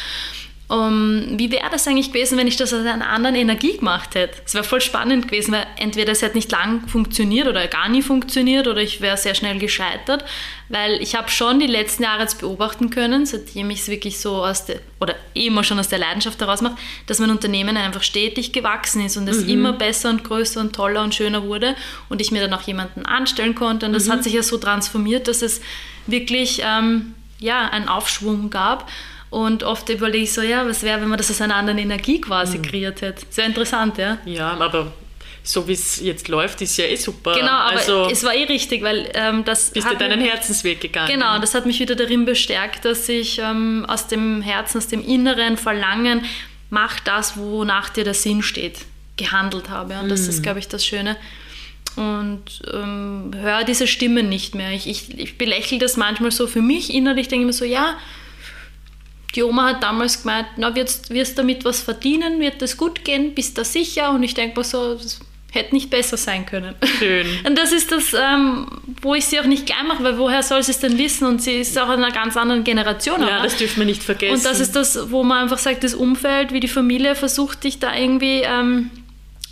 [0.71, 4.41] Um, wie wäre das eigentlich gewesen, wenn ich das aus einer anderen Energie gemacht hätte?
[4.47, 8.03] Es wäre voll spannend gewesen, weil entweder es hätte nicht lang funktioniert oder gar nie
[8.03, 10.25] funktioniert oder ich wäre sehr schnell gescheitert,
[10.69, 14.45] weil ich habe schon die letzten Jahre jetzt beobachten können, seitdem ich es wirklich so
[14.45, 16.77] aus der, oder immer schon aus der Leidenschaft heraus mache,
[17.09, 19.49] dass mein Unternehmen einfach stetig gewachsen ist und es mhm.
[19.49, 21.75] immer besser und größer und toller und schöner wurde
[22.09, 24.13] und ich mir dann auch jemanden anstellen konnte und das mhm.
[24.13, 25.61] hat sich ja so transformiert, dass es
[26.07, 28.89] wirklich ähm, ja, einen Aufschwung gab
[29.31, 32.21] und oft überlege ich so, ja, was wäre, wenn man das aus einer anderen Energie
[32.21, 32.63] quasi mhm.
[32.63, 33.25] kreiert hätte.
[33.31, 34.19] Sehr interessant, ja.
[34.25, 34.93] Ja, aber
[35.43, 37.35] so wie es jetzt läuft, ist ja eh super.
[37.35, 39.71] Genau, aber also, es war eh richtig, weil ähm, das.
[39.71, 41.09] Bist du deinen Herzensweg gegangen?
[41.09, 45.03] Genau, das hat mich wieder darin bestärkt, dass ich ähm, aus dem Herzen, aus dem
[45.03, 46.25] inneren Verlangen,
[46.69, 48.81] mach das, wonach dir der Sinn steht,
[49.17, 49.99] gehandelt habe.
[50.01, 50.43] Und das ist, mhm.
[50.43, 51.17] glaube ich, das Schöne.
[51.97, 54.73] Und ähm, höre diese Stimmen nicht mehr.
[54.73, 57.97] Ich, ich, ich belächle das manchmal so für mich innerlich, denke ich mir so, ja,
[59.33, 63.35] die Oma hat damals gemeint, na, wirst, wirst damit was verdienen, wird das gut gehen,
[63.35, 64.11] bist da sicher?
[64.11, 65.21] Und ich denke mir so, das
[65.53, 66.75] hätte nicht besser sein können.
[66.99, 67.27] Schön.
[67.47, 68.67] Und das ist das, ähm,
[69.03, 71.27] wo ich sie auch nicht gleich mache, weil woher soll sie es denn wissen?
[71.27, 73.21] Und sie ist auch in einer ganz anderen Generation.
[73.21, 74.35] Ja, das dürfen wir nicht vergessen.
[74.35, 77.79] Und das ist das, wo man einfach sagt, das Umfeld, wie die Familie versucht, dich
[77.79, 78.91] da irgendwie ähm,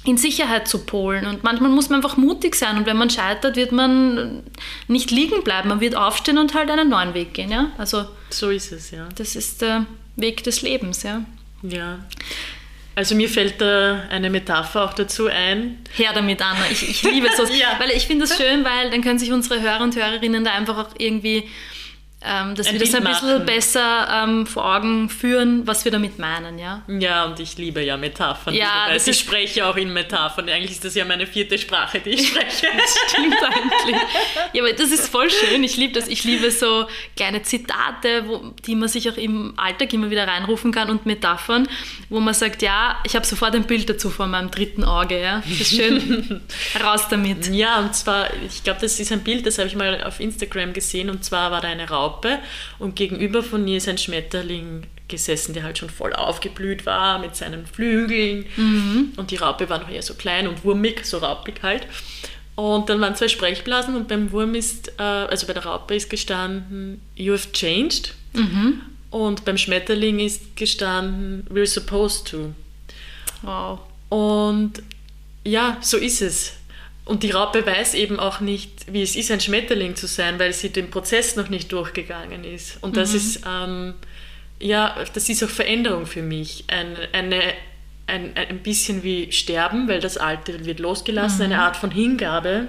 [0.04, 1.26] in Sicherheit zu polen.
[1.26, 2.78] Und manchmal muss man einfach mutig sein.
[2.78, 4.42] Und wenn man scheitert, wird man
[4.86, 5.68] nicht liegen bleiben.
[5.68, 7.50] Man wird aufstehen und halt einen neuen Weg gehen.
[7.50, 7.70] Ja?
[7.78, 9.08] Also, so ist es, ja.
[9.16, 11.24] Das ist der Weg des Lebens, ja.
[11.62, 11.98] Ja.
[12.94, 15.78] Also mir fällt da eine Metapher auch dazu ein.
[15.94, 16.68] Her damit, Anna.
[16.70, 17.38] Ich, ich liebe es.
[17.58, 17.78] ja.
[17.78, 20.78] Weil ich finde es schön, weil dann können sich unsere Hörer und Hörerinnen da einfach
[20.78, 21.44] auch irgendwie
[22.20, 23.46] ähm, dass ein wir das ein bisschen machen.
[23.46, 26.82] besser ähm, vor Augen führen, was wir damit meinen, ja?
[26.88, 28.54] Ja, und ich liebe ja Metaphern.
[28.54, 30.48] Ja, weil ich spreche auch in Metaphern.
[30.48, 32.66] Eigentlich ist das ja meine vierte Sprache, die ich spreche.
[32.76, 34.02] das stimmt eigentlich.
[34.52, 35.62] Ja, aber das ist voll schön.
[35.62, 36.08] Ich liebe das.
[36.08, 40.72] Ich liebe so kleine Zitate, wo, die man sich auch im Alltag immer wieder reinrufen
[40.72, 41.68] kann und Metaphern,
[42.08, 45.40] wo man sagt, ja, ich habe sofort ein Bild dazu vor meinem dritten Auge, ja?
[45.48, 46.40] Das ist schön.
[46.82, 47.46] Raus damit.
[47.54, 50.72] Ja, und zwar, ich glaube, das ist ein Bild, das habe ich mal auf Instagram
[50.72, 52.38] gesehen, und zwar war da eine Raupe Raupe
[52.78, 57.34] und gegenüber von ihr ist ein Schmetterling gesessen, der halt schon voll aufgeblüht war mit
[57.34, 59.12] seinen Flügeln mhm.
[59.16, 61.86] und die Raupe war noch eher so klein und wurmig, so raupig halt.
[62.54, 66.10] Und dann waren zwei Sprechblasen und beim Wurm ist, äh, also bei der Raupe ist
[66.10, 68.14] gestanden, you have changed.
[68.32, 68.82] Mhm.
[69.10, 72.52] Und beim Schmetterling ist gestanden, we're supposed to.
[73.42, 73.78] Wow.
[74.08, 74.82] Und
[75.44, 76.57] ja, so ist es.
[77.08, 80.52] Und die Raupe weiß eben auch nicht, wie es ist, ein Schmetterling zu sein, weil
[80.52, 82.82] sie den Prozess noch nicht durchgegangen ist.
[82.82, 83.16] Und das mhm.
[83.16, 83.94] ist, ähm,
[84.60, 86.64] ja, das ist auch Veränderung für mich.
[86.66, 87.40] Ein, eine,
[88.06, 91.52] ein, ein bisschen wie Sterben, weil das Alte wird losgelassen, mhm.
[91.52, 92.66] eine Art von Hingabe.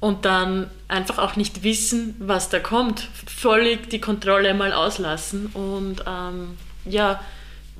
[0.00, 3.06] Und dann einfach auch nicht wissen, was da kommt.
[3.26, 5.48] Völlig die Kontrolle mal auslassen.
[5.52, 6.56] Und ähm,
[6.86, 7.22] ja,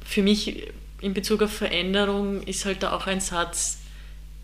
[0.04, 3.78] für mich in Bezug auf Veränderung ist halt da auch ein Satz,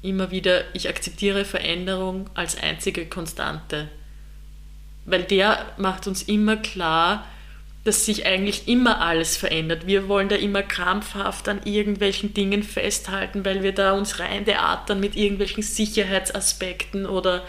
[0.02, 3.88] immer wieder, ich akzeptiere Veränderung als einzige Konstante.
[5.04, 7.26] Weil der macht uns immer klar,
[7.84, 9.86] dass sich eigentlich immer alles verändert.
[9.86, 15.00] Wir wollen da immer krampfhaft an irgendwelchen Dingen festhalten, weil wir da uns rein theatern
[15.00, 17.44] mit irgendwelchen Sicherheitsaspekten oder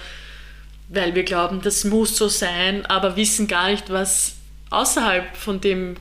[0.90, 4.36] weil wir glauben, das muss so sein, aber wissen gar nicht, was
[4.70, 5.96] außerhalb von dem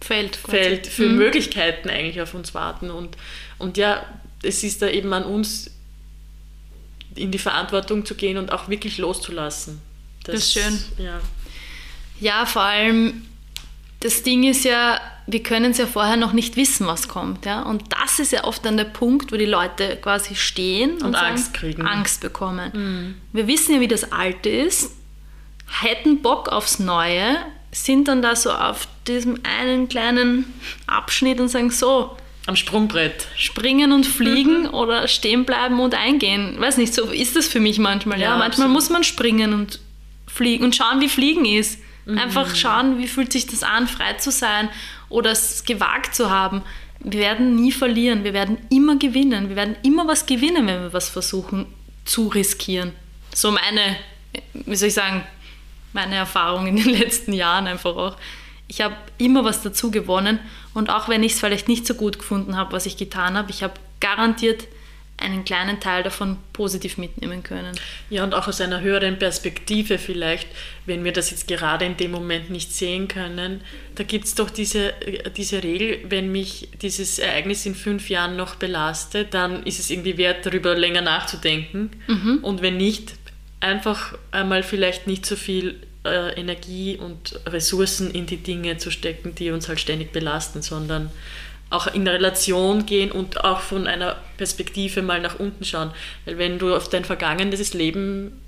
[0.00, 1.16] Feld, Feld für mhm.
[1.16, 2.90] Möglichkeiten eigentlich auf uns warten.
[2.90, 3.16] Und,
[3.58, 4.04] und ja,
[4.42, 5.70] es ist da eben an uns,
[7.14, 9.80] in die Verantwortung zu gehen und auch wirklich loszulassen.
[10.24, 10.84] Das, das ist schön.
[10.98, 11.20] Ja.
[12.20, 13.26] ja, vor allem
[14.00, 17.44] das Ding ist ja, wir können es ja vorher noch nicht wissen, was kommt.
[17.44, 17.62] Ja?
[17.62, 21.14] Und das ist ja oft dann der Punkt, wo die Leute quasi stehen und, und
[21.16, 21.86] Angst kriegen.
[21.86, 22.70] Angst bekommen.
[22.72, 23.14] Mhm.
[23.32, 24.96] Wir wissen ja, wie das Alte ist,
[25.82, 27.36] hätten Bock aufs Neue,
[27.72, 30.52] sind dann da so auf diesem einen kleinen
[30.86, 32.16] Abschnitt und sagen so,
[32.50, 33.28] am Sprungbrett.
[33.36, 34.74] Springen und fliegen mhm.
[34.74, 36.60] oder stehen bleiben und eingehen.
[36.60, 38.18] Weiß nicht, so ist das für mich manchmal.
[38.18, 38.30] Ja, ja.
[38.30, 38.72] Manchmal absolut.
[38.72, 39.78] muss man springen und
[40.26, 41.78] fliegen und schauen, wie Fliegen ist.
[42.06, 42.18] Mhm.
[42.18, 44.68] Einfach schauen, wie fühlt sich das an, frei zu sein
[45.08, 46.62] oder es gewagt zu haben.
[46.98, 49.48] Wir werden nie verlieren, wir werden immer gewinnen.
[49.48, 51.66] Wir werden immer was gewinnen, wenn wir was versuchen
[52.04, 52.92] zu riskieren.
[53.32, 53.96] So meine,
[54.52, 55.24] wie soll ich sagen,
[55.92, 58.16] meine Erfahrung in den letzten Jahren einfach auch
[58.70, 60.38] ich habe immer was dazu gewonnen
[60.74, 63.50] und auch wenn ich es vielleicht nicht so gut gefunden habe, was ich getan habe,
[63.50, 64.66] ich habe garantiert
[65.20, 67.78] einen kleinen Teil davon positiv mitnehmen können.
[68.08, 70.48] Ja, und auch aus einer höheren Perspektive vielleicht,
[70.86, 73.60] wenn wir das jetzt gerade in dem Moment nicht sehen können,
[73.96, 74.94] da gibt es doch diese,
[75.36, 80.16] diese Regel, wenn mich dieses Ereignis in fünf Jahren noch belastet, dann ist es irgendwie
[80.16, 81.90] wert, darüber länger nachzudenken.
[82.08, 82.38] Mhm.
[82.42, 83.12] Und wenn nicht,
[83.60, 89.34] einfach einmal vielleicht nicht so viel äh, Energie und Ressourcen in die Dinge zu stecken,
[89.34, 91.10] die uns halt ständig belasten, sondern
[91.70, 95.92] auch in Relation gehen und auch von einer Perspektive mal nach unten schauen.
[96.24, 98.40] Weil wenn du auf dein vergangenes Leben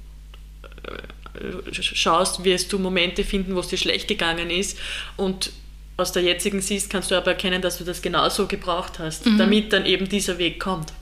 [0.84, 4.78] äh, schaust, wirst du Momente finden, wo es dir schlecht gegangen ist
[5.16, 5.52] und
[5.96, 9.38] aus der jetzigen siehst, kannst du aber erkennen, dass du das genauso gebraucht hast, mhm.
[9.38, 10.92] damit dann eben dieser Weg kommt.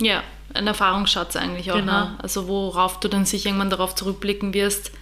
[0.00, 0.22] Ja,
[0.54, 1.76] ein Erfahrungsschatz eigentlich auch.
[1.76, 2.04] Genau.
[2.04, 2.18] Ne?
[2.22, 4.92] Also worauf du dann sicher irgendwann darauf zurückblicken wirst,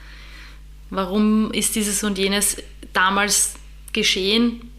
[0.90, 2.57] warum ist dieses und jenes
[2.92, 3.55] damals
[3.92, 4.70] geschehen,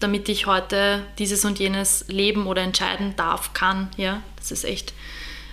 [0.00, 3.88] damit ich heute dieses und jenes leben oder entscheiden darf, kann.
[3.96, 4.92] Ja, das ist echt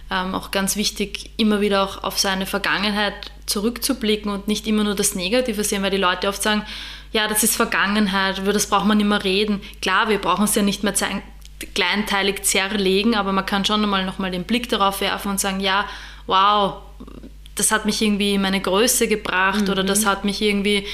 [0.09, 3.13] ähm, auch ganz wichtig, immer wieder auch auf seine Vergangenheit
[3.45, 6.63] zurückzublicken und nicht immer nur das Negative sehen, weil die Leute oft sagen,
[7.13, 9.61] ja, das ist Vergangenheit, über das braucht man nicht mehr reden.
[9.81, 10.93] Klar, wir brauchen es ja nicht mehr
[11.75, 15.85] kleinteilig zerlegen, aber man kann schon einmal nochmal den Blick darauf werfen und sagen, ja,
[16.27, 16.81] wow,
[17.61, 19.69] das hat mich irgendwie in meine Größe gebracht mhm.
[19.69, 20.87] oder das hat mich irgendwie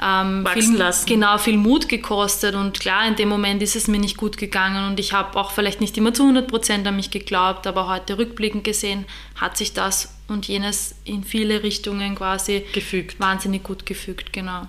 [0.00, 1.06] ähm, viel, lassen.
[1.06, 4.86] genau viel Mut gekostet und klar, in dem Moment ist es mir nicht gut gegangen
[4.86, 8.18] und ich habe auch vielleicht nicht immer zu 100 Prozent an mich geglaubt, aber heute
[8.18, 9.04] rückblickend gesehen
[9.34, 13.18] hat sich das und jenes in viele Richtungen quasi gefügt.
[13.18, 14.68] wahnsinnig gut gefügt, genau.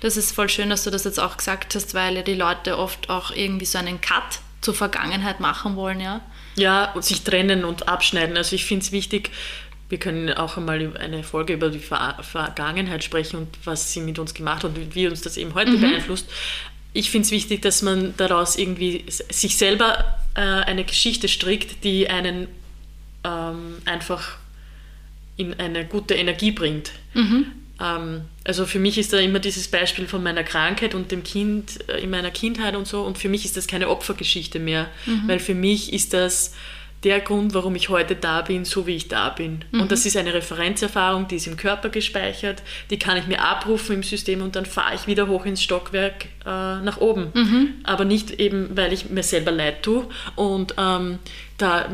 [0.00, 2.76] Das ist voll schön, dass du das jetzt auch gesagt hast, weil ja die Leute
[2.76, 6.20] oft auch irgendwie so einen Cut zur Vergangenheit machen wollen, ja.
[6.56, 8.36] Ja, und sich trennen und abschneiden.
[8.36, 9.30] Also ich finde es wichtig,
[9.88, 14.18] wir können auch einmal eine Folge über die Ver Vergangenheit sprechen und was sie mit
[14.18, 15.80] uns gemacht hat und wie uns das eben heute mhm.
[15.80, 16.28] beeinflusst.
[16.92, 22.08] Ich finde es wichtig, dass man daraus irgendwie sich selber äh, eine Geschichte strickt, die
[22.08, 22.48] einen
[23.24, 24.38] ähm, einfach
[25.36, 26.90] in eine gute Energie bringt.
[27.14, 27.46] Mhm.
[27.80, 31.88] Ähm, also für mich ist da immer dieses Beispiel von meiner Krankheit und dem Kind
[31.88, 33.02] äh, in meiner Kindheit und so.
[33.02, 35.22] Und für mich ist das keine Opfergeschichte mehr, mhm.
[35.26, 36.54] weil für mich ist das
[37.04, 39.64] der Grund, warum ich heute da bin, so wie ich da bin.
[39.70, 39.82] Mhm.
[39.82, 43.96] Und das ist eine Referenzerfahrung, die ist im Körper gespeichert, die kann ich mir abrufen
[43.96, 47.30] im System und dann fahre ich wieder hoch ins Stockwerk äh, nach oben.
[47.34, 47.74] Mhm.
[47.84, 51.18] Aber nicht eben, weil ich mir selber leid tue und ähm,
[51.56, 51.88] da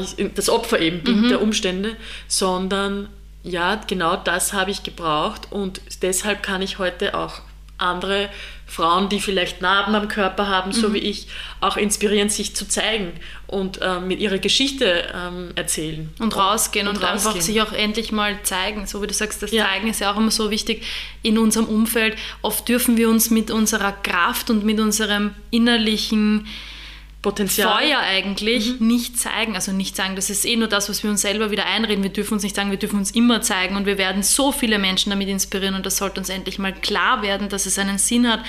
[0.00, 1.28] ich, das Opfer eben bin mhm.
[1.28, 1.96] der Umstände,
[2.28, 3.08] sondern
[3.42, 7.42] ja, genau das habe ich gebraucht und deshalb kann ich heute auch
[7.78, 8.28] andere
[8.68, 10.94] Frauen, die vielleicht Narben am Körper haben, so mhm.
[10.94, 11.28] wie ich,
[11.60, 13.12] auch inspirieren, sich zu zeigen
[13.46, 16.12] und ähm, mit ihrer Geschichte ähm, erzählen.
[16.18, 17.28] Und rausgehen und, und rausgehen.
[17.28, 18.86] einfach sich auch endlich mal zeigen.
[18.86, 19.64] So wie du sagst, das ja.
[19.64, 20.84] Zeigen ist ja auch immer so wichtig
[21.22, 22.16] in unserem Umfeld.
[22.42, 26.46] Oft dürfen wir uns mit unserer Kraft und mit unserem innerlichen
[27.26, 27.76] Potenzial.
[27.76, 28.86] Feuer eigentlich mhm.
[28.86, 29.56] nicht zeigen.
[29.56, 32.04] Also nicht sagen, das ist eh nur das, was wir uns selber wieder einreden.
[32.04, 34.78] Wir dürfen uns nicht sagen, wir dürfen uns immer zeigen und wir werden so viele
[34.78, 38.30] Menschen damit inspirieren und das sollte uns endlich mal klar werden, dass es einen Sinn
[38.30, 38.44] hat,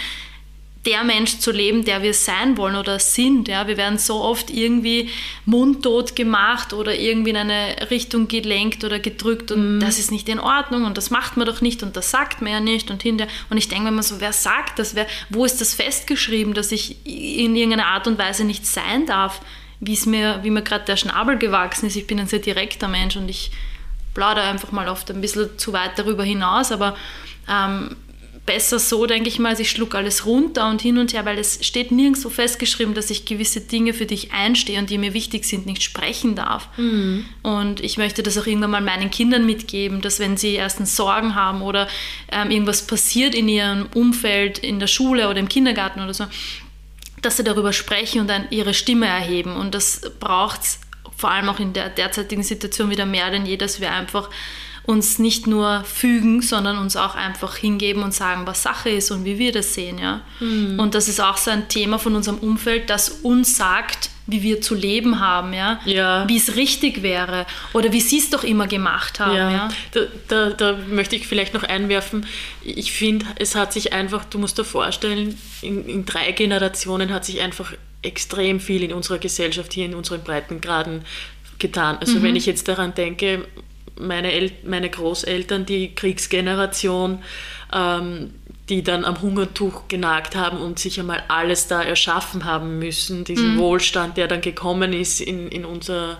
[0.87, 3.49] der Mensch zu leben, der wir sein wollen oder sind.
[3.49, 3.67] Ja?
[3.67, 5.09] Wir werden so oft irgendwie
[5.45, 9.79] mundtot gemacht oder irgendwie in eine Richtung gelenkt oder gedrückt und mhm.
[9.81, 12.51] das ist nicht in Ordnung und das macht man doch nicht und das sagt man
[12.53, 14.95] ja nicht und hinter und ich denke mir immer so, wer sagt das?
[14.95, 19.41] Wer, wo ist das festgeschrieben, dass ich in irgendeiner Art und Weise nicht sein darf?
[19.81, 21.95] Wie's mir, wie mir gerade der Schnabel gewachsen ist.
[21.97, 23.51] Ich bin ein sehr direkter Mensch und ich
[24.13, 26.95] plaudere einfach mal oft ein bisschen zu weit darüber hinaus, aber
[27.47, 27.95] ähm,
[28.47, 31.37] besser so, denke ich mal, also ich schluck alles runter und hin und her, weil
[31.37, 35.45] es steht nirgendwo festgeschrieben, dass ich gewisse Dinge für dich einstehe und die mir wichtig
[35.45, 36.67] sind, nicht sprechen darf.
[36.77, 37.25] Mhm.
[37.43, 41.35] Und ich möchte das auch irgendwann mal meinen Kindern mitgeben, dass wenn sie erstens Sorgen
[41.35, 41.87] haben oder
[42.31, 46.25] ähm, irgendwas passiert in ihrem Umfeld, in der Schule oder im Kindergarten oder so,
[47.21, 49.55] dass sie darüber sprechen und dann ihre Stimme erheben.
[49.55, 50.79] Und das braucht es
[51.17, 54.29] vor allem auch in der derzeitigen Situation wieder mehr denn je, dass wir einfach
[54.87, 59.25] uns nicht nur fügen, sondern uns auch einfach hingeben und sagen, was Sache ist und
[59.25, 59.99] wie wir das sehen.
[59.99, 60.21] Ja?
[60.39, 60.79] Mhm.
[60.79, 64.61] Und das ist auch so ein Thema von unserem Umfeld, das uns sagt, wie wir
[64.61, 65.81] zu leben haben, ja?
[65.83, 66.27] ja.
[66.29, 69.35] wie es richtig wäre oder wie sie es doch immer gemacht haben.
[69.35, 69.51] Ja.
[69.51, 69.69] ja?
[69.91, 72.25] Da, da, da, möchte ich vielleicht noch einwerfen,
[72.63, 77.25] ich finde, es hat sich einfach, du musst dir vorstellen, in, in drei Generationen hat
[77.25, 77.73] sich einfach
[78.03, 81.03] extrem viel in unserer Gesellschaft hier in unseren Breitengraden
[81.59, 81.97] getan.
[81.99, 82.23] Also mhm.
[82.23, 83.45] wenn ich jetzt daran denke,
[83.99, 87.23] meine, El meine Großeltern, die Kriegsgeneration,
[87.73, 88.31] ähm,
[88.69, 93.55] die dann am Hungertuch genagt haben und sich einmal alles da erschaffen haben müssen, diesen
[93.55, 93.59] mhm.
[93.59, 96.17] Wohlstand, der dann gekommen ist in, in unser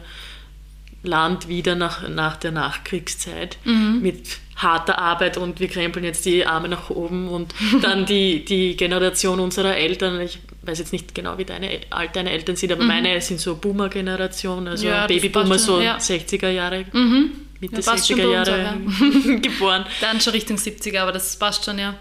[1.04, 4.00] Land wieder nach, nach der Nachkriegszeit mhm.
[4.02, 8.76] mit harter Arbeit und wir krempeln jetzt die Arme nach oben und dann die, die
[8.76, 12.82] Generation unserer Eltern, ich weiß jetzt nicht genau, wie deine, alt deine Eltern sind, aber
[12.82, 12.88] mhm.
[12.88, 15.98] meine sind so Boomer-Generation, also ja, Babyboomer, so ja.
[15.98, 16.86] 60er Jahre.
[16.92, 17.32] Mhm.
[17.60, 19.86] Mitte ja, 60er Jahre auch, geboren.
[20.02, 21.96] Dann schon Richtung 70er, aber das passt schon, ja.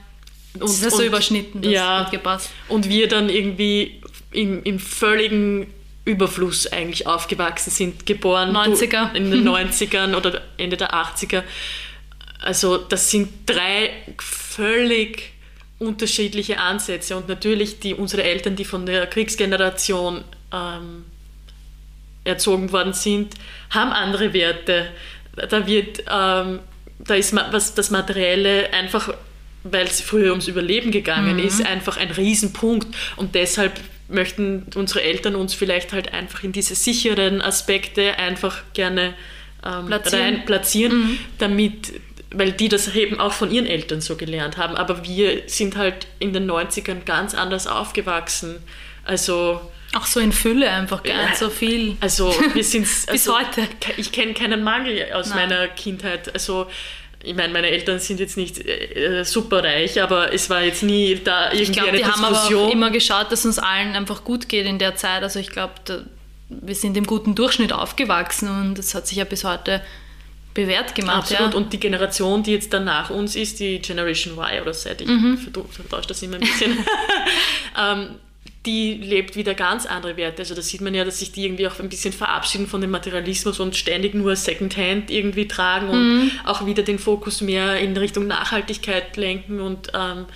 [0.55, 2.51] Das und, ist so überschnitten, das ja, hat gepasst.
[2.69, 4.01] Und wir dann irgendwie
[4.33, 5.67] im, im völligen
[6.05, 9.15] Überfluss eigentlich aufgewachsen sind, geboren 90er.
[9.15, 11.43] in den 90ern oder Ende der 80er.
[12.41, 15.33] Also das sind drei völlig
[15.79, 21.05] unterschiedliche Ansätze und natürlich die unsere Eltern, die von der Kriegsgeneration ähm,
[22.25, 23.35] erzogen worden sind,
[23.71, 24.89] haben andere Werte.
[25.37, 26.61] Da wird, ähm,
[26.99, 29.15] da ist was das Materielle einfach,
[29.65, 31.47] weil es früher ums Überleben gegangen mhm.
[31.47, 36.75] ist, einfach ein Riesenpunkt und deshalb möchten unsere Eltern uns vielleicht halt einfach in diese
[36.75, 39.15] sicheren Aspekte einfach gerne
[39.65, 41.19] ähm, platzieren, rein, platzieren mhm.
[41.39, 41.93] damit
[42.31, 44.77] weil die das eben auch von ihren Eltern so gelernt haben.
[44.77, 48.57] Aber wir sind halt in den 90ern ganz anders aufgewachsen.
[49.05, 49.61] Also.
[49.95, 51.97] Auch so in Fülle einfach, nicht so viel.
[52.01, 53.63] Also wir sind bis also, heute.
[53.97, 55.49] Ich kenne keinen Mangel aus Nein.
[55.49, 56.33] meiner Kindheit.
[56.35, 56.67] Also
[57.23, 61.19] ich meine, meine Eltern sind jetzt nicht äh, super reich, aber es war jetzt nie
[61.23, 62.27] da irgendwie ich glaub, eine die Diskussion.
[62.27, 65.23] haben aber auch immer geschaut, dass uns allen einfach gut geht in der Zeit.
[65.23, 65.75] Also ich glaube,
[66.49, 69.83] wir sind im guten Durchschnitt aufgewachsen und das hat sich ja bis heute
[70.55, 71.33] bewährt gemacht.
[71.33, 71.53] Absolut.
[71.53, 71.59] Ja.
[71.59, 75.09] Und die Generation, die jetzt dann nach uns ist, die Generation Y oder Z, ich
[75.09, 75.37] mhm.
[75.39, 76.79] vertausche das immer ein bisschen,
[77.79, 78.09] ähm,
[78.67, 80.43] die lebt wieder ganz andere Werte.
[80.43, 82.91] Also da sieht man ja, dass sich die irgendwie auch ein bisschen verabschieden von dem
[82.91, 86.31] Materialismus und ständig nur Secondhand irgendwie tragen und mhm.
[86.45, 90.27] auch wieder den Fokus mehr in Richtung Nachhaltigkeit lenken und ähm,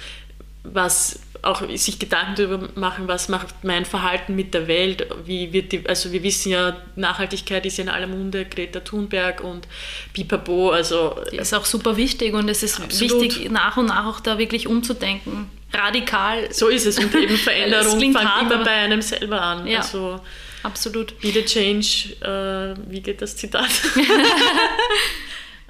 [0.63, 5.73] was auch sich Gedanken darüber machen, was macht mein Verhalten mit der Welt, wie wird
[5.73, 9.67] die, also wir wissen ja, Nachhaltigkeit ist ja in aller Munde, Greta Thunberg und
[10.13, 11.17] Pipapo, also...
[11.33, 13.23] Die ist auch super wichtig und es ist absolut.
[13.23, 16.53] wichtig, nach und nach auch da wirklich umzudenken, radikal.
[16.53, 19.67] So ist es und eben Veränderung fängt hart, immer bei einem selber an.
[19.67, 20.21] Ja, also,
[20.63, 21.19] absolut.
[21.21, 23.71] Be the change, äh, wie geht das Zitat?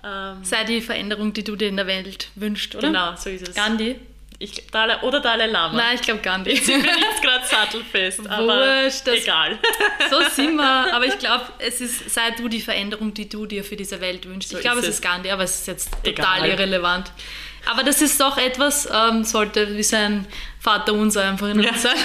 [0.03, 2.89] Ähm, Sei die Veränderung, die du dir in der Welt wünschst, oder?
[2.89, 3.55] Genau, so ist es.
[3.55, 3.97] Gandhi.
[4.39, 5.77] Ich, Dalai, oder Dalai Lama.
[5.77, 6.53] Nein, ich glaube Gandhi.
[6.53, 9.59] Jetzt sind wir nicht gerade sattelfest, aber Wurscht, egal.
[10.09, 10.95] So sind wir.
[10.95, 14.27] Aber ich glaube, es ist, sei du die Veränderung, die du dir für diese Welt
[14.27, 14.53] wünschst.
[14.53, 16.49] So ich glaube, es ist Gandhi, aber es ist jetzt total egal.
[16.49, 17.13] irrelevant.
[17.71, 20.27] Aber das ist doch etwas, ähm, sollte wie sein
[20.59, 21.97] Vater unser einfach in uns sein.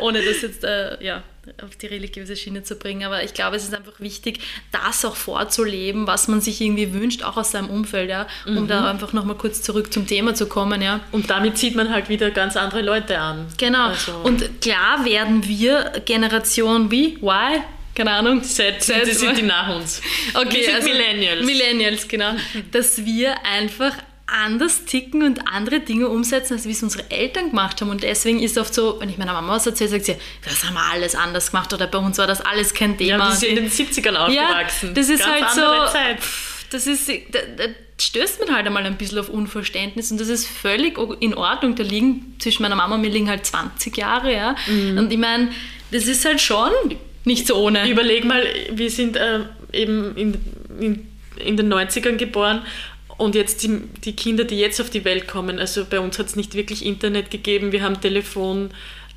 [0.00, 1.22] Ohne das jetzt, äh, ja
[1.62, 3.04] auf die religiöse Schiene zu bringen.
[3.04, 7.24] Aber ich glaube, es ist einfach wichtig, das auch vorzuleben, was man sich irgendwie wünscht,
[7.24, 8.68] auch aus seinem Umfeld, ja, um mhm.
[8.68, 10.80] da einfach nochmal kurz zurück zum Thema zu kommen.
[10.82, 11.00] Ja.
[11.10, 13.46] Und damit zieht man halt wieder ganz andere Leute an.
[13.58, 13.88] Genau.
[13.88, 14.12] Also.
[14.22, 17.62] Und klar werden wir Generation wie Y
[17.94, 18.42] keine Ahnung.
[18.42, 20.00] Z, Z, sind die nach uns.
[20.32, 21.44] Okay, wir sind also Millennials.
[21.44, 22.32] Millennials, genau.
[22.70, 23.92] Dass wir einfach
[24.32, 27.90] anders ticken und andere Dinge umsetzen, als wie es unsere Eltern gemacht haben.
[27.90, 30.74] Und deswegen ist oft so, wenn ich meiner Mama was erzähle, sagt sie, das haben
[30.74, 33.24] wir alles anders gemacht oder bei uns war das alles kein Thema.
[33.24, 34.88] Ja, wir sind in den 70ern aufgewachsen.
[34.88, 35.92] Ja, das ist Ganz halt so.
[35.92, 36.18] Zeit.
[36.70, 37.64] Das ist, da, da
[38.00, 41.74] stößt man halt einmal ein bisschen auf Unverständnis und das ist völlig in Ordnung.
[41.76, 44.56] Da liegen zwischen meiner Mama und mir liegen halt 20 Jahre, ja.
[44.66, 44.98] Mhm.
[44.98, 45.50] Und ich meine,
[45.90, 46.70] das ist halt schon
[47.24, 47.88] nicht so ohne.
[47.88, 49.40] Überleg mal, wir sind äh,
[49.72, 50.40] eben in,
[50.80, 52.62] in, in den 90ern geboren
[53.22, 56.26] und jetzt die, die, Kinder, die jetzt auf die Welt kommen, also bei uns hat
[56.26, 58.70] es nicht wirklich Internet gegeben, wir haben Telefon,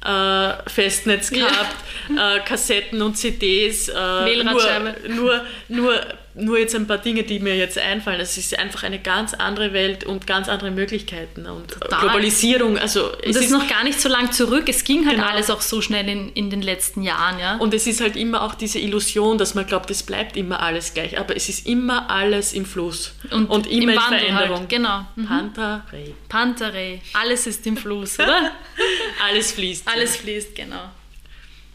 [0.05, 1.75] äh, Festnetz gehabt,
[2.15, 2.35] ja.
[2.35, 4.61] äh, Kassetten und CDs, äh, nur,
[5.07, 6.01] nur, nur
[6.35, 8.19] nur jetzt ein paar Dinge, die mir jetzt einfallen.
[8.19, 12.01] Es ist einfach eine ganz andere Welt und ganz andere Möglichkeiten und Total.
[12.01, 12.77] Globalisierung.
[12.77, 14.65] Also es und das ist noch gar nicht so lang zurück.
[14.67, 15.29] Es ging halt genau.
[15.29, 17.39] alles auch so schnell in, in den letzten Jahren.
[17.39, 17.55] Ja?
[17.57, 20.93] Und es ist halt immer auch diese Illusion, dass man glaubt, es bleibt immer alles
[20.93, 21.17] gleich.
[21.17, 24.21] Aber es ist immer alles im Fluss und, und immer in halt.
[24.21, 24.59] Veränderung.
[24.59, 24.69] Halt.
[24.69, 25.05] Genau.
[25.15, 25.25] Mhm.
[25.27, 26.13] Pantarei.
[26.27, 27.01] Pantarei.
[27.13, 28.51] Alles ist im Fluss, oder?
[29.25, 29.87] alles fließt.
[29.87, 30.91] Alles fließt, genau.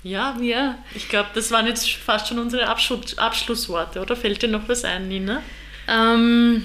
[0.02, 0.78] Ja, ja.
[0.94, 4.16] Ich glaube, das waren jetzt fast schon unsere Abschluss Abschlussworte, oder?
[4.16, 5.42] Fällt dir noch was ein, Nina?
[5.88, 6.64] Ähm,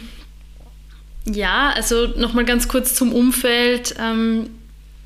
[1.25, 3.95] ja, also nochmal ganz kurz zum Umfeld.
[3.99, 4.49] Ähm,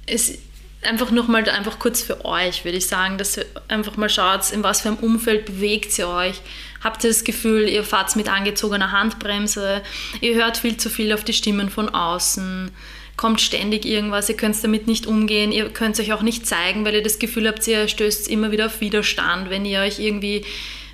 [0.06, 0.38] es,
[0.82, 4.64] einfach nochmal einfach kurz für euch, würde ich sagen, dass ihr einfach mal schaut, in
[4.64, 6.42] was für einem Umfeld bewegt ihr euch.
[6.84, 9.82] Habt ihr das Gefühl, ihr fahrt mit angezogener Handbremse,
[10.22, 12.72] ihr hört viel zu viel auf die Stimmen von außen
[13.20, 16.96] kommt ständig irgendwas, ihr könnt damit nicht umgehen, ihr könnt euch auch nicht zeigen, weil
[16.96, 20.46] ihr das Gefühl habt, ihr stößt immer wieder auf Widerstand, wenn ihr euch irgendwie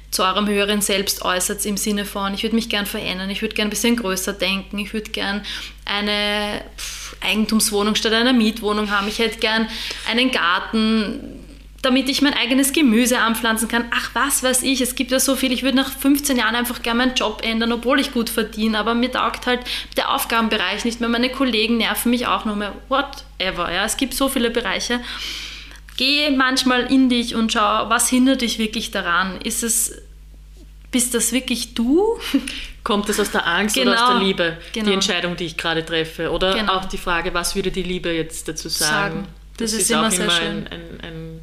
[0.10, 3.54] zu eurem höheren Selbst äußert im Sinne von, ich würde mich gern verändern, ich würde
[3.54, 5.44] gern ein bisschen größer denken, ich würde gern
[5.86, 6.64] eine
[7.22, 9.70] Eigentumswohnung statt einer Mietwohnung haben, ich hätte gern
[10.10, 11.45] einen Garten,
[11.86, 13.86] damit ich mein eigenes Gemüse anpflanzen kann.
[13.92, 15.52] Ach, was weiß ich, es gibt ja so viel.
[15.52, 18.96] Ich würde nach 15 Jahren einfach gerne meinen Job ändern, obwohl ich gut verdiene, aber
[18.96, 19.62] mir taugt halt
[19.96, 21.10] der Aufgabenbereich nicht mehr.
[21.10, 22.74] Meine Kollegen nerven mich auch noch mehr.
[22.90, 23.72] Whatever.
[23.72, 25.00] Ja, es gibt so viele Bereiche.
[25.96, 29.40] Geh manchmal in dich und schau, was hindert dich wirklich daran?
[29.42, 30.02] Ist es,
[30.90, 32.20] bist das wirklich du?
[32.84, 34.88] Kommt es aus der Angst genau, oder aus der genau, Liebe, genau.
[34.88, 36.32] die Entscheidung, die ich gerade treffe?
[36.32, 36.74] Oder genau.
[36.74, 38.90] auch die Frage, was würde die Liebe jetzt dazu sagen?
[38.90, 39.28] sagen.
[39.58, 40.68] Das, das, ist, immer sehr schön.
[40.68, 41.40] Ein, ein, ein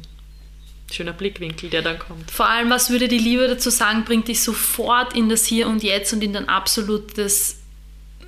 [0.93, 2.29] schöner Blickwinkel, der dann kommt.
[2.31, 5.83] Vor allem, was würde die Liebe dazu sagen, bringt dich sofort in das Hier und
[5.83, 7.57] Jetzt und in dein absolutes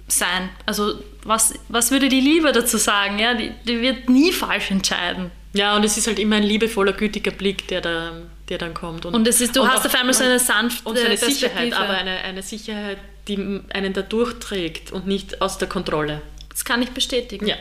[0.07, 0.49] sein.
[0.65, 3.19] Also was, was würde die Liebe dazu sagen?
[3.19, 5.31] Ja, die, die wird nie falsch entscheiden.
[5.53, 8.11] Ja, und es ist halt immer ein liebevoller, gütiger Blick, der, da,
[8.49, 9.05] der dann kommt.
[9.05, 11.93] Und, es ist, du hast auf einmal so eine sanfte und so eine Sicherheit, aber
[11.93, 12.97] eine, eine Sicherheit,
[13.27, 16.21] die einen da durchträgt und nicht aus der Kontrolle.
[16.49, 17.47] Das kann ich bestätigen.
[17.47, 17.55] Ja.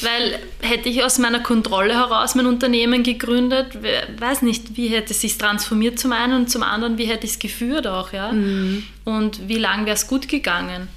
[0.00, 3.78] Weil hätte ich aus meiner Kontrolle heraus mein Unternehmen gegründet,
[4.18, 7.32] weiß nicht, wie hätte es sich transformiert zum einen und zum anderen, wie hätte ich
[7.32, 8.32] es geführt auch, ja.
[8.32, 8.84] Mhm.
[9.04, 10.88] Und wie lange wäre es gut gegangen.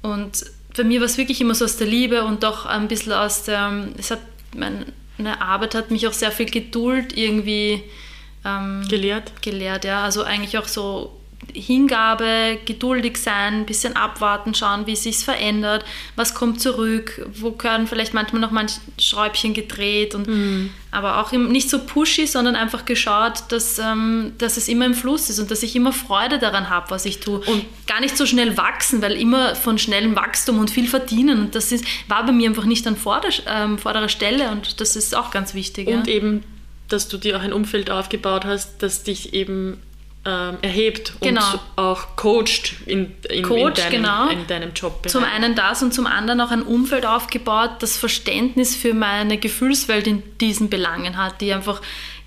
[0.00, 3.12] Und für mich war es wirklich immer so aus der Liebe und doch ein bisschen
[3.12, 4.20] aus der, es hat,
[4.54, 7.82] meine Arbeit hat mich auch sehr viel Geduld irgendwie
[8.46, 9.42] ähm, gelehrt.
[9.42, 10.02] Gelehrt, ja.
[10.02, 11.18] Also eigentlich auch so
[11.54, 15.84] Hingabe, geduldig sein, ein bisschen abwarten, schauen, wie es sich verändert,
[16.16, 20.70] was kommt zurück, wo können vielleicht manchmal noch manche Schräubchen gedreht und Mhm.
[20.90, 24.94] aber auch im, nicht so pushy, sondern einfach geschaut, dass, ähm, dass es immer im
[24.94, 27.40] Fluss ist und dass ich immer Freude daran habe, was ich tue.
[27.40, 31.54] Und gar nicht so schnell wachsen, weil immer von schnellem Wachstum und viel verdienen und
[31.54, 35.14] das ist, war bei mir einfach nicht an vorder, ähm, vorderer Stelle und das ist
[35.14, 35.88] auch ganz wichtig.
[35.88, 36.14] Und ja.
[36.14, 36.44] eben,
[36.88, 39.78] dass du dir auch ein Umfeld aufgebaut hast, das dich eben
[40.24, 41.40] ähm, erhebt Genau.
[41.52, 44.28] und auch coacht in, in, Coacht, in, deinem, genau.
[44.28, 45.08] in deinem Job.
[45.08, 50.06] Zum einen das und zum anderen auch ein Umfeld aufgebaut, das Verständnis für meine Gefühlswelt
[50.06, 51.80] in diesen Belangen hat, die einfach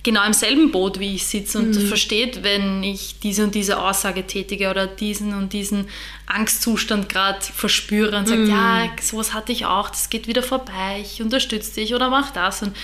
[0.06, 4.26] genau im selben Boot wie ich sitze und versteht, wenn ich diese und diese Aussage
[4.28, 5.88] tätige oder diesen und diesen
[6.28, 11.24] Angstzustand gerade verspüre und sagt, ja, sowas hatte ich auch, das geht wieder vorbei, ich
[11.24, 12.62] unterstütze dich oder mach das.
[12.62, 12.76] Und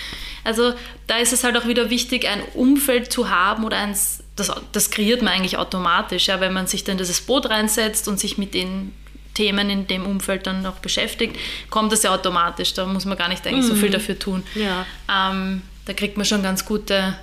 [0.42, 0.74] also
[1.06, 4.90] da ist es halt auch wieder wichtig, ein Umfeld zu haben oder eins, das, das
[4.90, 8.54] kreiert man eigentlich automatisch, ja, wenn man sich dann dieses Boot reinsetzt und sich mit
[8.54, 8.92] den
[9.34, 11.36] Themen in dem Umfeld dann noch beschäftigt,
[11.70, 12.74] kommt das ja automatisch.
[12.74, 14.42] Da muss man gar nicht eigentlich so viel dafür tun.
[14.54, 14.86] Ja.
[15.10, 17.16] Ähm, da kriegt man schon ganz gute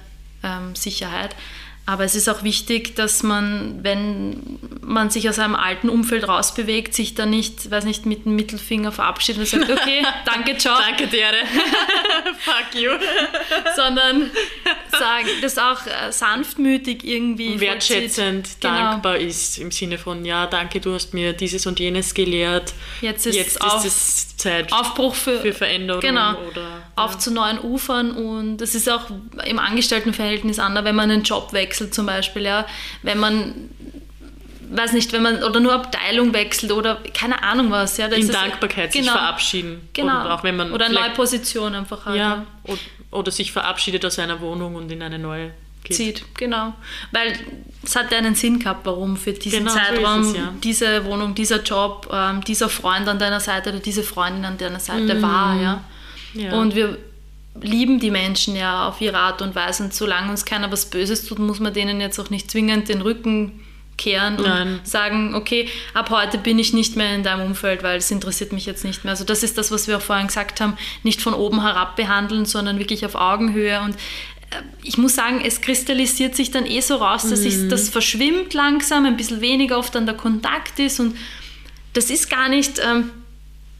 [0.44, 1.36] ähm, Sicherheit.
[1.90, 6.94] Aber es ist auch wichtig, dass man, wenn man sich aus einem alten Umfeld rausbewegt,
[6.94, 11.08] sich dann nicht, weiß nicht, mit dem Mittelfinger verabschiedet und sagt, okay, danke, ciao, Danke,
[11.08, 11.38] Dere.
[12.42, 12.92] Fuck you.
[13.76, 14.30] sondern
[14.92, 18.58] sagen, das auch äh, sanftmütig irgendwie Wertschätzend.
[18.60, 18.76] Genau.
[18.76, 22.72] dankbar ist im Sinne von, ja, danke, du hast mir dieses und jenes gelehrt.
[23.02, 26.32] Jetzt ist Jetzt ist es Zeit Aufbruch für, für Veränderung Genau.
[26.50, 29.04] oder auf zu neuen Ufern und das ist auch
[29.46, 32.66] im Angestelltenverhältnis anders, wenn man einen Job wechselt zum Beispiel, ja,
[33.04, 33.70] wenn man
[34.72, 38.92] weiß nicht, wenn man oder nur Abteilung wechselt oder keine Ahnung was, ja, in Dankbarkeit
[38.92, 39.88] sich genau, verabschieden.
[39.94, 40.22] Genau.
[40.22, 42.76] Oder auch wenn man oder eine neue Position einfach hat, ja, o-
[43.12, 45.52] oder sich verabschiedet aus einer Wohnung und in eine neue
[45.90, 45.98] geht.
[45.98, 46.74] zieht, genau.
[47.12, 47.34] Weil
[47.84, 50.54] es hat ja einen Sinn gehabt, warum für diesen Genau, so Zeitraum es, ja.
[50.64, 54.80] diese Wohnung, dieser Job, ähm, dieser Freund an deiner Seite oder diese Freundin an deiner
[54.80, 55.84] Seite war, ja.
[56.34, 56.42] Mhm.
[56.42, 56.54] Ja.
[56.54, 56.98] Und wir
[57.62, 61.26] lieben die Menschen ja auf ihre Art und Weise und solange uns keiner was Böses
[61.26, 63.60] tut, muss man denen jetzt auch nicht zwingend den Rücken
[63.98, 64.80] kehren und Nein.
[64.84, 68.66] sagen, okay, ab heute bin ich nicht mehr in deinem Umfeld, weil es interessiert mich
[68.66, 69.12] jetzt nicht mehr.
[69.12, 72.46] Also das ist das, was wir auch vorhin gesagt haben, nicht von oben herab behandeln,
[72.46, 73.96] sondern wirklich auf Augenhöhe und
[74.84, 79.06] ich muss sagen, es kristallisiert sich dann eh so raus, dass sich, das verschwimmt langsam,
[79.06, 81.16] ein bisschen weniger oft dann der Kontakt ist und
[81.94, 83.12] das ist gar nicht ähm,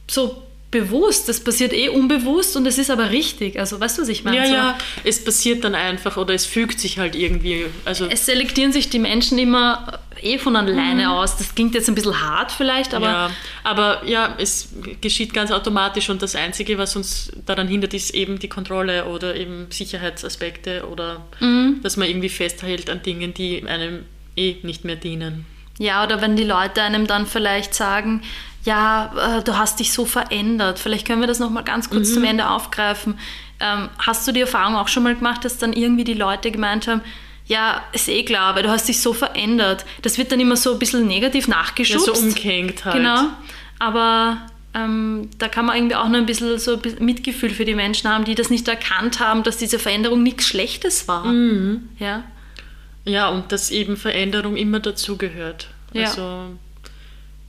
[0.08, 3.58] so bewusst, das passiert eh unbewusst und es ist aber richtig.
[3.58, 4.36] Also weißt du, was ich meine?
[4.36, 7.66] ja, so, ja, es passiert dann einfach oder es fügt sich halt irgendwie.
[7.84, 11.10] Also Es selektieren sich die Menschen immer eh von alleine Mhm.
[11.10, 11.36] aus.
[11.38, 13.30] Das klingt jetzt ein bisschen hart vielleicht, aber ja,
[13.64, 14.68] aber ja, es
[15.00, 19.34] geschieht ganz automatisch und das Einzige, was uns daran hindert, ist eben die Kontrolle oder
[19.34, 21.80] eben Sicherheitsaspekte oder Mhm.
[21.82, 24.04] dass man irgendwie festhält an Dingen, die einem
[24.36, 25.46] eh nicht mehr dienen.
[25.80, 28.20] Ja, oder wenn die Leute einem dann vielleicht sagen,
[28.64, 30.78] ja, äh, du hast dich so verändert.
[30.78, 33.18] Vielleicht können wir das nochmal ganz kurz zum Ende aufgreifen.
[33.60, 36.86] Ähm, hast du die Erfahrung auch schon mal gemacht, dass dann irgendwie die Leute gemeint
[36.86, 37.00] haben,
[37.46, 39.86] ja, ist eh klar, weil du hast dich so verändert.
[40.02, 42.04] Das wird dann immer so ein bisschen negativ Ja, nachgeschubst.
[42.04, 42.96] so umgehängt halt.
[42.96, 43.22] Genau.
[43.78, 44.36] Aber
[44.74, 47.74] ähm, da kann man irgendwie auch noch ein bisschen so ein bisschen Mitgefühl für die
[47.74, 51.24] Menschen haben, die das nicht erkannt haben, dass diese Veränderung nichts Schlechtes war.
[51.24, 51.88] Mhm.
[51.98, 52.22] Ja.
[53.04, 55.68] Ja, und dass eben Veränderung immer dazugehört.
[55.92, 56.06] Ja.
[56.06, 56.56] Also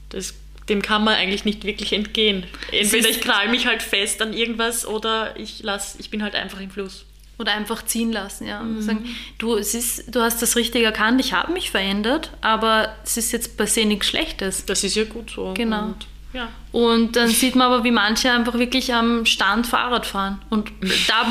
[0.10, 0.34] das,
[0.70, 2.46] dem kann man eigentlich nicht wirklich entgehen.
[2.72, 6.60] Entweder ich krall mich halt fest an irgendwas oder ich lass, ich bin halt einfach
[6.60, 7.06] im Fluss.
[7.38, 8.62] Oder einfach ziehen lassen, ja.
[8.62, 9.04] Und sagen,
[9.40, 13.32] du, es ist, du hast das richtig erkannt, ich habe mich verändert, aber es ist
[13.32, 14.66] jetzt per se nichts Schlechtes.
[14.66, 15.54] Das ist ja gut so.
[15.56, 15.86] Genau.
[15.86, 16.50] Und, ja.
[16.72, 20.42] Und dann sieht man aber, wie manche einfach wirklich am Stand Fahrrad fahren.
[20.50, 20.72] Und
[21.08, 21.26] da,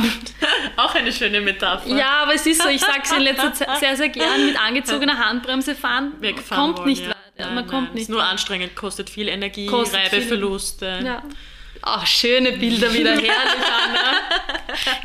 [0.82, 1.88] Auch eine schöne Metapher.
[1.88, 4.60] ja, aber es ist so, ich sage es in letzter Zeit sehr, sehr gern, mit
[4.60, 7.08] angezogener Handbremse fahren, Wegfahren kommt wollen, nicht ja.
[7.10, 7.18] weiter.
[7.38, 11.00] Nein, man kommt nein, nicht Ist nur anstrengend, kostet viel Energie, Kostet viel- Reibeverluste.
[11.04, 11.22] Ja.
[11.82, 14.20] Ach, schöne Bilder wieder, herrlich, Anna.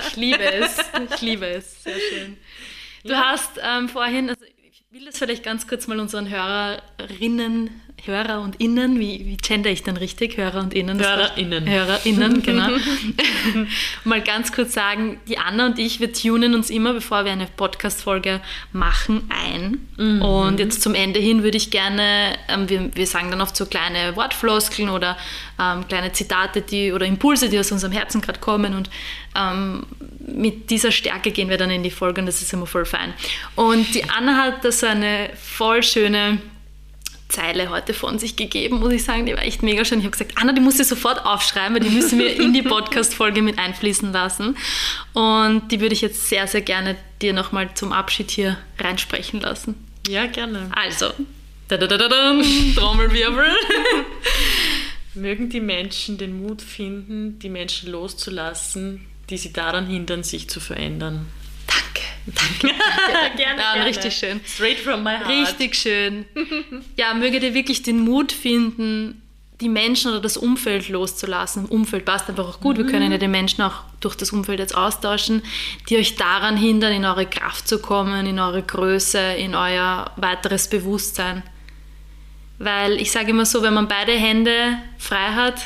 [0.09, 0.77] Ich liebe es.
[1.15, 1.83] Ich liebe es.
[1.83, 2.37] Sehr schön.
[3.05, 3.23] Du Ja.
[3.31, 8.61] hast ähm, vorhin, also Ich will das vielleicht ganz kurz mal unseren Hörerinnen, Hörer und
[8.61, 10.37] Innen, wie, wie gender ich denn richtig?
[10.37, 10.99] Hörer und Innen.
[10.99, 11.67] HörerInnen.
[11.67, 12.69] HörerInnen, genau.
[14.03, 17.47] mal ganz kurz sagen, die Anna und ich, wir tunen uns immer, bevor wir eine
[17.47, 18.41] Podcast-Folge
[18.71, 19.87] machen, ein.
[19.97, 20.21] Mhm.
[20.21, 23.65] Und jetzt zum Ende hin würde ich gerne, ähm, wir, wir sagen dann oft so
[23.65, 25.17] kleine Wortfloskeln oder
[25.59, 28.89] ähm, kleine Zitate die, oder Impulse, die aus unserem Herzen gerade kommen und
[29.35, 29.85] ähm,
[30.19, 33.13] mit dieser Stärke gehen wir dann in die Folge und das ist immer voll fein.
[33.55, 36.39] Und die Anna hat da so eine voll schöne
[37.28, 39.26] Zeile heute von sich gegeben, muss ich sagen.
[39.26, 39.99] Die war echt mega schön.
[39.99, 42.61] Ich habe gesagt, Anna, die musst du sofort aufschreiben, weil die müssen wir in die
[42.63, 44.57] Podcast-Folge mit einfließen lassen.
[45.13, 49.76] Und die würde ich jetzt sehr, sehr gerne dir nochmal zum Abschied hier reinsprechen lassen.
[50.07, 50.69] Ja, gerne.
[50.76, 51.11] Also,
[51.67, 52.41] da da da da da
[52.76, 53.45] Trommelwirbel.
[55.15, 60.59] Mögen die Menschen den Mut finden, die Menschen loszulassen, die sie daran hindern, sich zu
[60.59, 61.28] verändern.
[62.26, 62.59] Danke,
[63.38, 63.86] gerne, ja, gerne.
[63.86, 64.41] Richtig schön.
[64.45, 65.30] Straight from my heart.
[65.30, 66.26] Richtig schön.
[66.97, 69.21] Ja, möge dir wirklich den Mut finden,
[69.61, 71.65] die Menschen oder das Umfeld loszulassen.
[71.65, 72.78] Umfeld passt einfach auch gut.
[72.78, 75.43] Wir können ja die Menschen auch durch das Umfeld jetzt austauschen,
[75.89, 80.69] die euch daran hindern, in eure Kraft zu kommen, in eure Größe, in euer weiteres
[80.69, 81.43] Bewusstsein.
[82.57, 85.61] Weil ich sage immer so, wenn man beide Hände frei hat,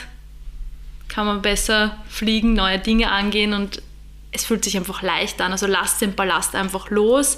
[1.08, 3.82] kann man besser fliegen, neue Dinge angehen und
[4.32, 5.52] es fühlt sich einfach leicht an.
[5.52, 7.38] Also lasst den Ballast einfach los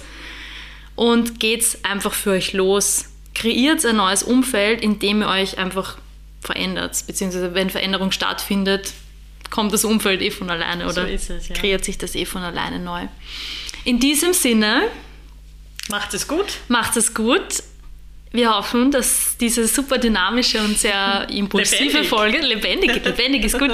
[0.96, 3.06] und geht's einfach für euch los.
[3.34, 5.98] Kreiert ein neues Umfeld, in dem ihr euch einfach
[6.42, 7.04] verändert.
[7.08, 8.94] Beziehungsweise wenn Veränderung stattfindet,
[9.50, 11.56] kommt das Umfeld eh von alleine oder so es, ja.
[11.56, 13.08] kreiert sich das eh von alleine neu.
[13.84, 14.88] In diesem Sinne,
[15.90, 16.58] macht es gut.
[16.68, 17.64] Macht es gut.
[18.34, 22.08] Wir hoffen, dass diese super dynamische und sehr impulsive Lebendig.
[22.08, 23.72] Folge, lebendig, lebendig ist gut,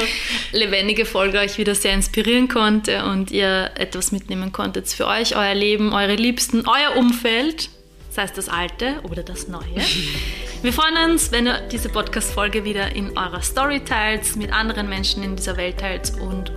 [0.51, 5.53] lebendige Folge euch wieder sehr inspirieren konnte und ihr etwas mitnehmen konntet für euch, euer
[5.53, 7.69] Leben, eure Liebsten, euer Umfeld,
[8.09, 9.61] sei es das Alte oder das Neue.
[10.63, 15.21] Wir freuen uns, wenn ihr diese Podcast-Folge wieder in eurer Story teilt, mit anderen Menschen
[15.23, 16.51] in dieser Welt teilt und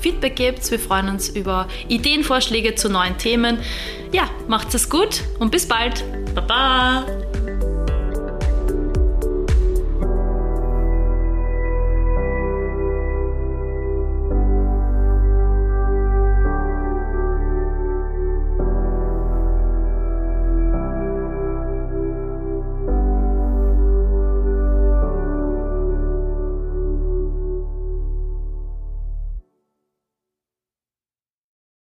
[0.00, 0.70] Feedback gebt.
[0.70, 3.58] Wir freuen uns über Ideen, Vorschläge zu neuen Themen.
[4.12, 6.04] Ja, macht's es gut und bis bald.
[6.34, 7.06] Baba!